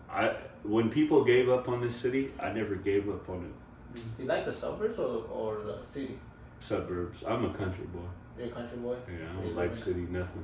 [0.10, 4.02] I when people gave up on this city, I never gave up on it.
[4.17, 6.19] do you like the suburbs or, or the city?
[6.60, 7.24] Suburbs.
[7.28, 8.02] I'm a country boy.
[8.38, 8.96] You're a country boy.
[9.08, 10.43] Yeah, I don't like in- city nothing.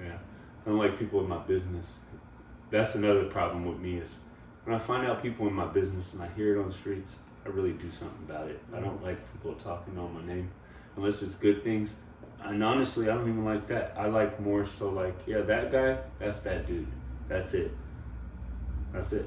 [0.00, 0.16] Yeah,
[0.66, 1.94] I don't like people in my business.
[2.70, 4.18] That's another problem with me is
[4.64, 7.14] when I find out people in my business and I hear it on the streets,
[7.46, 8.60] I really do something about it.
[8.74, 10.50] I don't like people talking on my name
[10.96, 11.96] unless it's good things.
[12.42, 13.94] And honestly, I don't even like that.
[13.96, 16.86] I like more so like, yeah, that guy, that's that dude.
[17.28, 17.72] That's it.
[18.92, 19.26] That's it.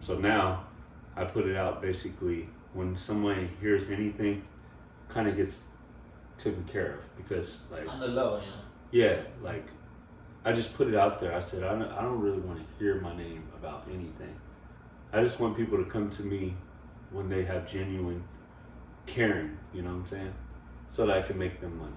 [0.00, 0.64] So now
[1.16, 4.44] I put it out basically when someone hears anything,
[5.08, 5.62] kind of gets
[6.42, 9.66] taken care of because like On the low, you yeah, like
[10.44, 11.34] I just put it out there.
[11.34, 14.34] I said I don't, I don't really want to hear my name about anything.
[15.12, 16.54] I just want people to come to me
[17.10, 18.22] when they have genuine
[19.06, 19.58] caring.
[19.74, 20.34] You know what I'm saying?
[20.88, 21.92] So that I can make them money.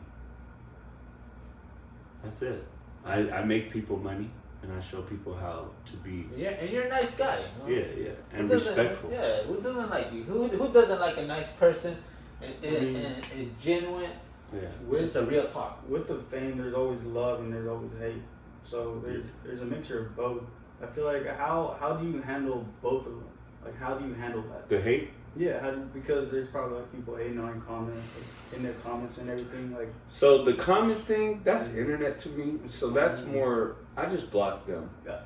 [2.24, 2.64] That's it.
[3.06, 4.30] I, I make people money
[4.62, 6.26] and I show people how to be.
[6.36, 7.40] Yeah, and you're a nice guy.
[7.40, 7.80] You know?
[7.80, 9.12] Yeah, yeah, and respectful.
[9.12, 10.24] Yeah, who doesn't like you?
[10.24, 11.98] Who who doesn't like a nice person
[12.42, 14.12] and, and, I mean- and, and genuine?
[14.54, 14.98] Yeah.
[15.00, 15.84] It's a real talk.
[15.90, 18.22] With the fame, there's always love and there's always hate.
[18.64, 20.44] So there's there's a mixture of both.
[20.82, 23.30] I feel like how how do you handle both of them?
[23.64, 24.70] Like how do you handle that?
[24.70, 25.10] The hate.
[25.36, 29.18] Yeah, how because there's probably like people hating on your comments, like, in their comments
[29.18, 29.76] and everything.
[29.76, 32.60] Like So the comment thing, that's internet to me.
[32.68, 33.78] So that's more.
[33.98, 34.90] I just block them.
[35.06, 35.20] Yeah.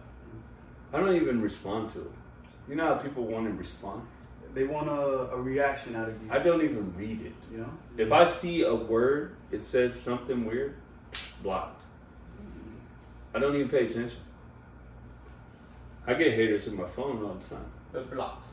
[0.94, 2.12] I don't even respond to it.
[2.70, 4.04] You know how people want to respond.
[4.58, 6.32] They want a, a reaction out of you.
[6.32, 7.34] I don't even read it.
[7.52, 7.70] you know.
[7.96, 10.76] If I see a word, it says something weird,
[11.44, 11.82] blocked.
[11.82, 13.38] Mm-hmm.
[13.38, 14.18] I don't even pay attention.
[16.08, 18.44] I get haters in my phone all the time, But block.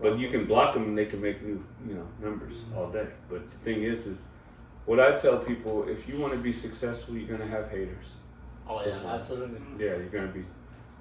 [0.00, 2.78] but you can block them and they can make new, you know, numbers mm-hmm.
[2.78, 3.06] all day.
[3.30, 4.24] But the thing is, is
[4.86, 8.14] what I tell people: if you want to be successful, you're gonna have haters.
[8.68, 9.60] Oh yeah, absolutely.
[9.78, 10.44] Yeah, you're gonna be.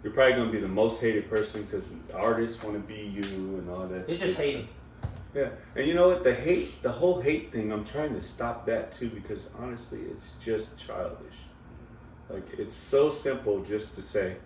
[0.04, 3.70] You're probably gonna be the most hated person because artists want to be you and
[3.70, 4.08] all that.
[4.08, 4.68] They're just hating.
[5.34, 6.24] Yeah, and you know what?
[6.24, 10.34] The hate, the whole hate thing, I'm trying to stop that too because honestly, it's
[10.44, 11.36] just childish.
[12.30, 14.38] Like it's so simple just to say,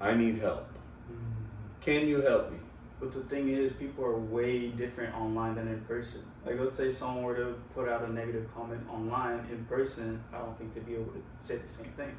[0.00, 0.66] "I need help.
[1.10, 1.80] Mm-hmm.
[1.80, 2.58] Can you help me?"
[3.00, 6.22] But the thing is, people are way different online than in person.
[6.46, 10.38] Like, let's say someone were to put out a negative comment online in person, I
[10.38, 12.16] don't think they'd be able to say the same thing.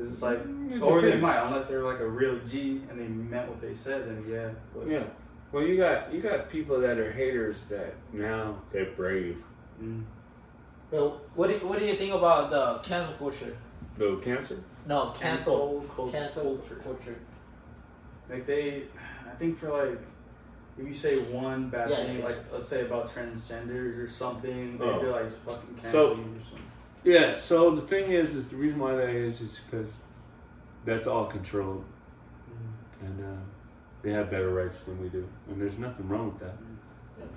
[0.00, 0.38] Because it's like,
[0.70, 3.74] It or they might, unless they're like a real G and they meant what they
[3.74, 4.48] said, then yeah.
[4.74, 5.02] But, Yeah.
[5.52, 9.36] Well, you got you got people that are haters that now they're brave.
[9.82, 10.04] Mm.
[10.90, 13.56] Well, what do, what do you think about the cancel culture?
[13.98, 14.58] Though cancer.
[14.86, 15.84] No, cancel.
[15.94, 16.76] cult- Cancel culture.
[16.82, 17.16] culture.
[18.30, 18.84] Like they,
[19.26, 19.98] I think for like,
[20.78, 22.24] if you say one bad Yeah, thing, yeah.
[22.24, 25.00] like let's say about transgenders or something, they- Oh.
[25.00, 26.69] they're like just fucking cancel So- you or something.
[27.04, 27.36] Yeah.
[27.36, 29.92] So the thing is, is the reason why that is is because
[30.84, 31.84] that's all controlled,
[32.50, 33.06] Mm.
[33.06, 33.40] and uh,
[34.02, 36.56] they have better rights than we do, and there's nothing wrong with that.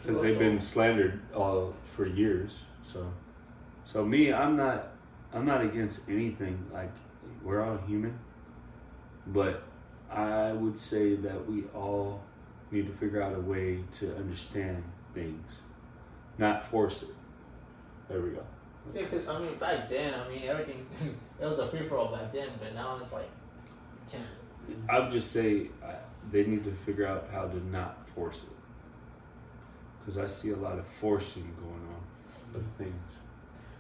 [0.02, 2.64] Because they've been slandered all for years.
[2.84, 3.12] So,
[3.84, 4.92] so me, I'm not,
[5.34, 6.66] I'm not against anything.
[6.74, 6.92] Like
[7.44, 8.18] we're all human,
[9.28, 9.64] but
[10.10, 12.22] I would say that we all
[12.72, 15.46] need to figure out a way to understand things,
[16.38, 17.10] not force it.
[18.10, 18.44] There we go.
[18.94, 20.86] Yeah, because I mean, back then, I mean, everything
[21.40, 23.30] it was a free for all back then, but now it's like,
[24.06, 24.90] you can't.
[24.90, 25.94] I would just say I,
[26.32, 28.50] they need to figure out how to not force it,
[30.00, 32.94] because I see a lot of forcing going on of things.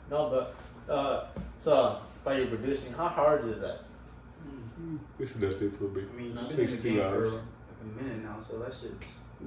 [0.09, 1.25] No, but uh,
[1.57, 3.80] so by you producing, how hard is that?
[4.82, 4.99] Mm.
[5.19, 6.03] It's nothing for me.
[6.11, 6.41] I mean, No.
[6.41, 7.30] you've been in Takes two hours.
[7.30, 7.43] for like
[7.99, 8.93] a minute now, so that's just.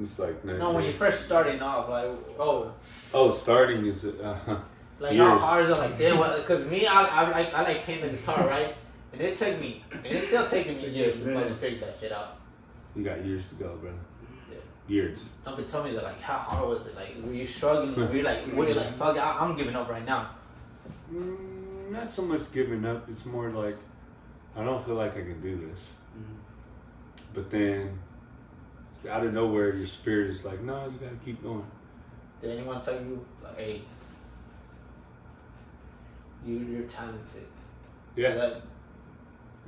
[0.01, 0.99] It's like nine No, when you days.
[0.99, 2.05] first starting off, like,
[2.39, 2.73] oh,
[3.15, 4.35] Oh, starting is it uh,
[4.99, 5.41] like how Years.
[5.41, 5.79] hard is it?
[5.79, 6.37] Like, damn, what?
[6.37, 8.75] Because me, I, I like, I like playing the guitar, right?
[9.13, 12.13] And it took me, and it's still taking me years to fucking figure that shit
[12.13, 12.37] out.
[12.95, 13.91] you got years to go, bro.
[14.51, 14.59] Yeah.
[14.89, 15.19] Years.
[15.45, 16.97] Don't be telling me that, like, how hard was it?
[16.97, 17.95] Like, were you struggling?
[17.95, 20.31] Were you like, were you like, fuck, I, I'm giving up right now?
[21.13, 23.09] Mm, not so much giving up.
[23.09, 23.77] It's more like
[24.57, 25.87] I don't feel like I can do this.
[26.17, 26.37] Mm.
[27.35, 27.99] But then
[29.09, 31.67] out of nowhere, your spirit is like, no, you gotta keep going.
[32.41, 33.83] Did anyone tell you, like, hey,
[36.45, 37.47] you, you're talented?
[38.17, 38.63] Yeah, Like,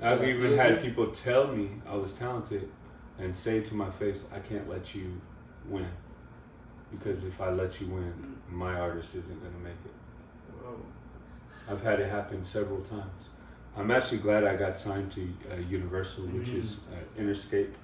[0.01, 0.83] I've even had good.
[0.85, 2.69] people tell me I was talented
[3.19, 5.21] and say to my face, I can't let you
[5.67, 5.89] win.
[6.91, 9.93] Because if I let you win, my artist isn't gonna make it.
[10.63, 10.81] Whoa.
[11.71, 13.25] I've had it happen several times.
[13.77, 16.61] I'm actually glad I got signed to uh, Universal, which Mhm.
[16.63, 17.75] is uh, Interscope,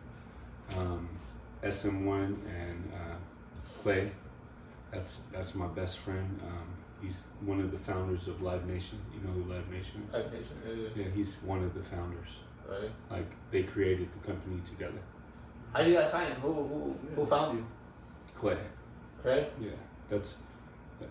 [0.77, 1.09] um,
[1.63, 3.17] SM1, and uh,
[3.83, 4.11] Clay.
[4.91, 6.41] That's that's my best friend.
[6.43, 6.69] Um,
[7.05, 8.99] he's one of the founders of Live Nation.
[9.13, 10.15] You know who Live Nation is?
[10.15, 12.29] like this, uh, Yeah, he's one of the founders.
[12.69, 12.91] right?
[13.11, 15.01] Like they created the company together.
[15.73, 16.33] How do you got signed?
[16.35, 17.67] Who, who, who found you?
[18.39, 18.59] Clay.
[19.23, 19.51] Right?
[19.61, 19.71] Yeah,
[20.09, 20.41] that's.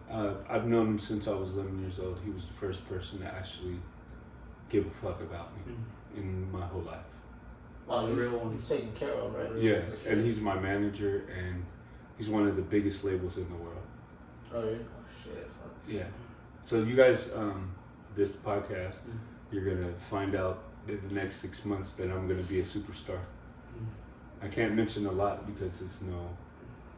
[0.09, 2.17] Uh, I've known him since I was 11 years old.
[2.23, 3.75] He was the first person to actually
[4.69, 6.17] give a fuck about me Mm.
[6.17, 7.05] in my whole life.
[7.85, 8.51] Wow, he's, real one.
[8.53, 9.61] he's taken care of, right?
[9.61, 11.65] Yeah, and he's my manager, and
[12.17, 13.81] he's one of the biggest labels in the world.
[14.53, 14.77] Oh, yeah?
[15.87, 16.01] Oh, shit.
[16.01, 16.05] Fuck.
[16.07, 16.07] Yeah.
[16.61, 17.71] So you guys, um,
[18.15, 19.17] this podcast, Mm.
[19.51, 23.19] you're gonna find out in the next six months that I'm gonna be a superstar.
[24.41, 26.29] I can't mention a lot because it's no.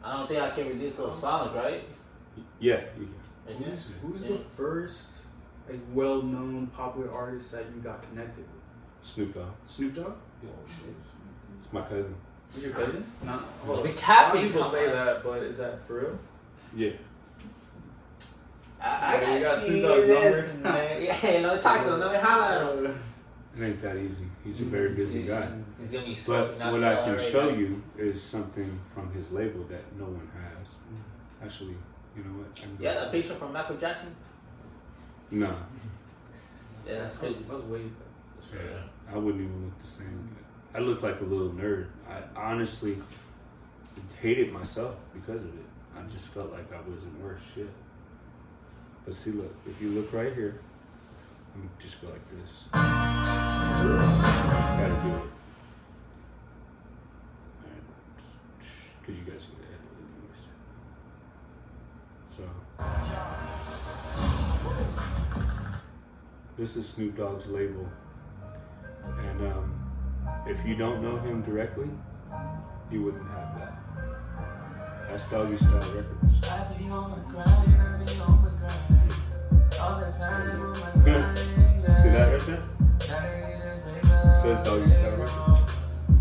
[0.03, 1.83] I don't think I can release those songs, right?
[2.59, 2.81] Yeah.
[2.97, 3.07] You,
[3.47, 3.67] And yeah.
[3.71, 4.29] Who's, who's Yeah.
[4.29, 5.07] the first
[5.69, 8.61] like well-known popular artist that you got connected with?
[9.03, 9.51] Snoop Dogg.
[9.65, 10.13] Snoop Dogg.
[10.43, 10.49] Yeah.
[11.61, 12.15] It's my cousin.
[12.49, 13.03] Is your cousin?
[13.23, 13.43] Not.
[13.65, 16.19] Well, the a cap people say that, but is that for real?
[16.75, 16.91] Yeah.
[18.81, 20.69] I, I Yeah, gotta got see Snoop Dogg's this, number?
[20.69, 21.01] man.
[21.03, 21.99] Yeah, you know, talk to him.
[21.99, 22.99] Let me holler at him.
[23.57, 24.25] It ain't that easy.
[24.43, 25.47] He's a very busy guy.
[25.79, 27.55] He's gonna be But smoking what I can right show now.
[27.55, 30.75] you is something from his label that no one has.
[31.43, 31.75] Actually,
[32.17, 32.47] you know what?
[32.57, 34.13] I can Yeah, that picture from Michael Jackson.
[35.31, 35.55] No,
[36.85, 37.35] Yeah, that's That crazy.
[37.39, 37.81] was, that was way.
[38.53, 40.29] yeah, I wouldn't even look the same.
[40.73, 41.87] I look like a little nerd.
[42.09, 42.97] I honestly
[44.21, 45.65] hated myself because of it.
[45.97, 47.69] I just felt like I wasn't worth shit.
[49.05, 50.59] But see, look, if you look right here,
[51.55, 52.63] me just go like this.
[52.73, 54.09] Gotta
[55.03, 55.21] do it.
[59.01, 60.41] Because you guys get it anyways.
[62.27, 62.43] So.
[66.57, 67.87] This is Snoop Dogg's label.
[69.19, 69.73] And um,
[70.47, 71.89] if you don't know him directly,
[72.91, 73.84] you wouldn't have that.
[75.09, 76.43] That's Doggy Style Records.
[76.43, 79.13] I be on my grind, I be on my grind.
[79.79, 81.37] All the time on my grind.
[81.37, 82.61] See that right there?
[84.41, 85.71] Says Doggy Style Records.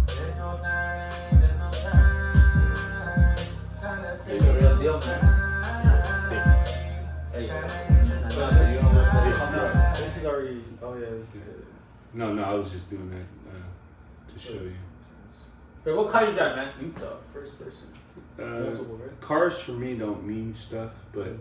[0.07, 1.11] There's no time,
[1.41, 3.39] there's no time.
[3.80, 4.45] Gotta There you go.
[4.55, 5.20] real deal, man.
[7.32, 7.53] There you go.
[7.55, 7.61] Yeah.
[8.70, 10.64] You don't want to come no, this is already.
[10.82, 11.07] Oh yeah.
[12.12, 14.74] No, no, I was just doing that uh, to show you.
[15.82, 16.68] But what car you got, man?
[16.78, 17.89] Snoop Dogg, first person.
[18.39, 19.20] Uh, right?
[19.20, 21.37] cars for me don't mean stuff, but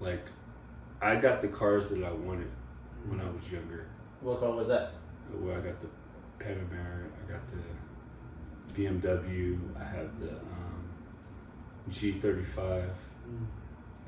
[0.00, 0.26] like,
[1.02, 2.50] I got the cars that I wanted
[3.08, 3.86] when I was younger.
[4.20, 4.92] What car was that?
[5.32, 5.88] Well, I got the
[6.38, 10.84] Panamera, I got the BMW, I have the um,
[11.90, 12.88] G35,
[13.24, 13.46] Mm.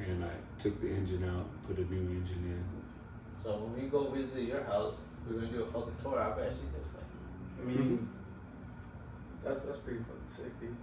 [0.06, 2.64] and I took the engine out put a new engine in.
[3.42, 6.20] So when we go visit your house, we're gonna do a fucking tour.
[6.20, 6.88] I bet see this.
[7.58, 8.06] I mean,
[9.42, 10.76] that's that's pretty fucking sick, dude.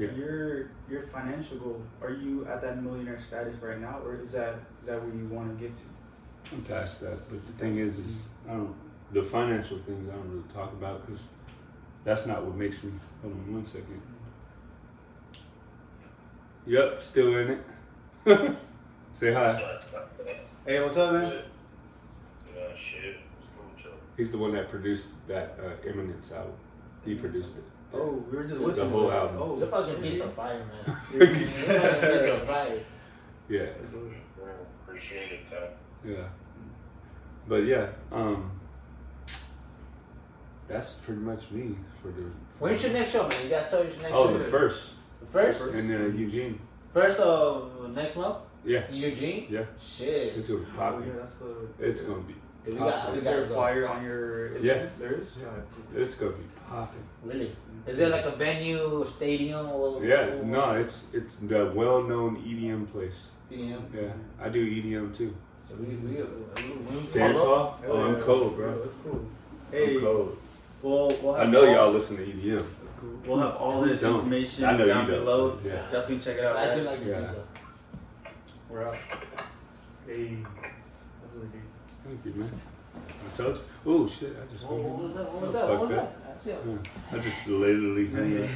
[0.00, 0.12] Yeah.
[0.12, 1.82] Your your financial goal.
[2.00, 5.28] Are you at that millionaire status right now, or is that is that where you
[5.28, 5.82] want to get to?
[6.52, 8.74] I'm past that, but the thing is, is I don't
[9.12, 11.28] the financial things I don't really talk about because
[12.02, 12.92] that's not what makes me.
[13.20, 14.00] Hold on one second.
[16.66, 17.60] Yep, still in it.
[19.12, 19.80] Say hi.
[20.64, 21.42] Hey, what's up, man?
[22.74, 23.16] Shit.
[23.16, 23.98] It's cool, Joe.
[24.16, 26.54] He's the one that produced that uh, Eminence album.
[27.04, 27.64] He produced it.
[27.92, 28.90] Oh, we were just The listening.
[28.90, 29.16] whole to that.
[29.16, 29.36] album.
[29.40, 30.02] Oh, Your fucking shit.
[30.02, 30.96] beats are fire, man.
[31.12, 32.80] Your Your beats- fucking beats are fire.
[33.48, 34.48] Yeah, Well,
[34.86, 35.70] appreciate it, though.
[36.04, 36.28] yeah.
[37.48, 38.50] But yeah, um,
[40.68, 42.30] that's pretty much me for the.
[42.60, 43.42] When's your next show, man?
[43.42, 44.34] You gotta tell us your next Oh, show.
[44.34, 45.60] Oh, the first The first?
[45.62, 46.60] And then uh, Eugene.
[46.92, 48.36] First of next month?
[48.64, 49.46] Yeah, Eugene?
[49.50, 49.64] yeah.
[49.80, 50.36] Shit.
[50.36, 51.54] It's gonna be Oh, yeah, that's the.
[51.80, 52.34] It's gonna be.
[52.64, 54.62] Dude, we got, we Is there got a flyer on your Instagram?
[54.64, 54.86] Yeah.
[54.98, 55.38] There is.
[55.96, 57.02] It's gonna be popping.
[57.24, 57.56] Really?
[57.86, 62.36] Is there like a venue, a stadium, or Yeah, or no, it's it's the well-known
[62.42, 63.28] EDM place.
[63.50, 63.82] EDM.
[63.94, 65.34] Yeah, I do EDM too.
[65.68, 67.78] So we we we, we, we Dance hall?
[67.88, 68.78] Oh, I'm cold, bro.
[68.82, 69.24] That's cool.
[69.70, 70.36] Hey, I'm cold.
[70.82, 72.56] we'll, we'll have I know y'all listen to EDM.
[72.58, 72.66] That's
[73.00, 73.20] cool.
[73.26, 74.16] We'll have all this Don't.
[74.16, 75.58] information I know down you below.
[75.64, 75.72] Yeah.
[75.90, 76.56] Definitely check it out.
[76.56, 77.20] I do like the Yeah.
[77.20, 77.44] pizza.
[78.68, 78.96] We're out.
[80.06, 80.36] Hey,
[81.22, 81.62] that's really good.
[82.10, 82.50] Thank you, man.
[82.96, 83.62] I told you.
[83.86, 84.34] Oh shit!
[84.36, 84.64] I just.
[84.64, 85.32] What, what was that?
[85.32, 85.68] What was that?
[85.68, 86.24] What was that.
[86.24, 86.30] that?
[86.34, 86.58] I it.
[86.66, 88.06] Yeah, I just literally.
[88.40, 88.48] Yeah.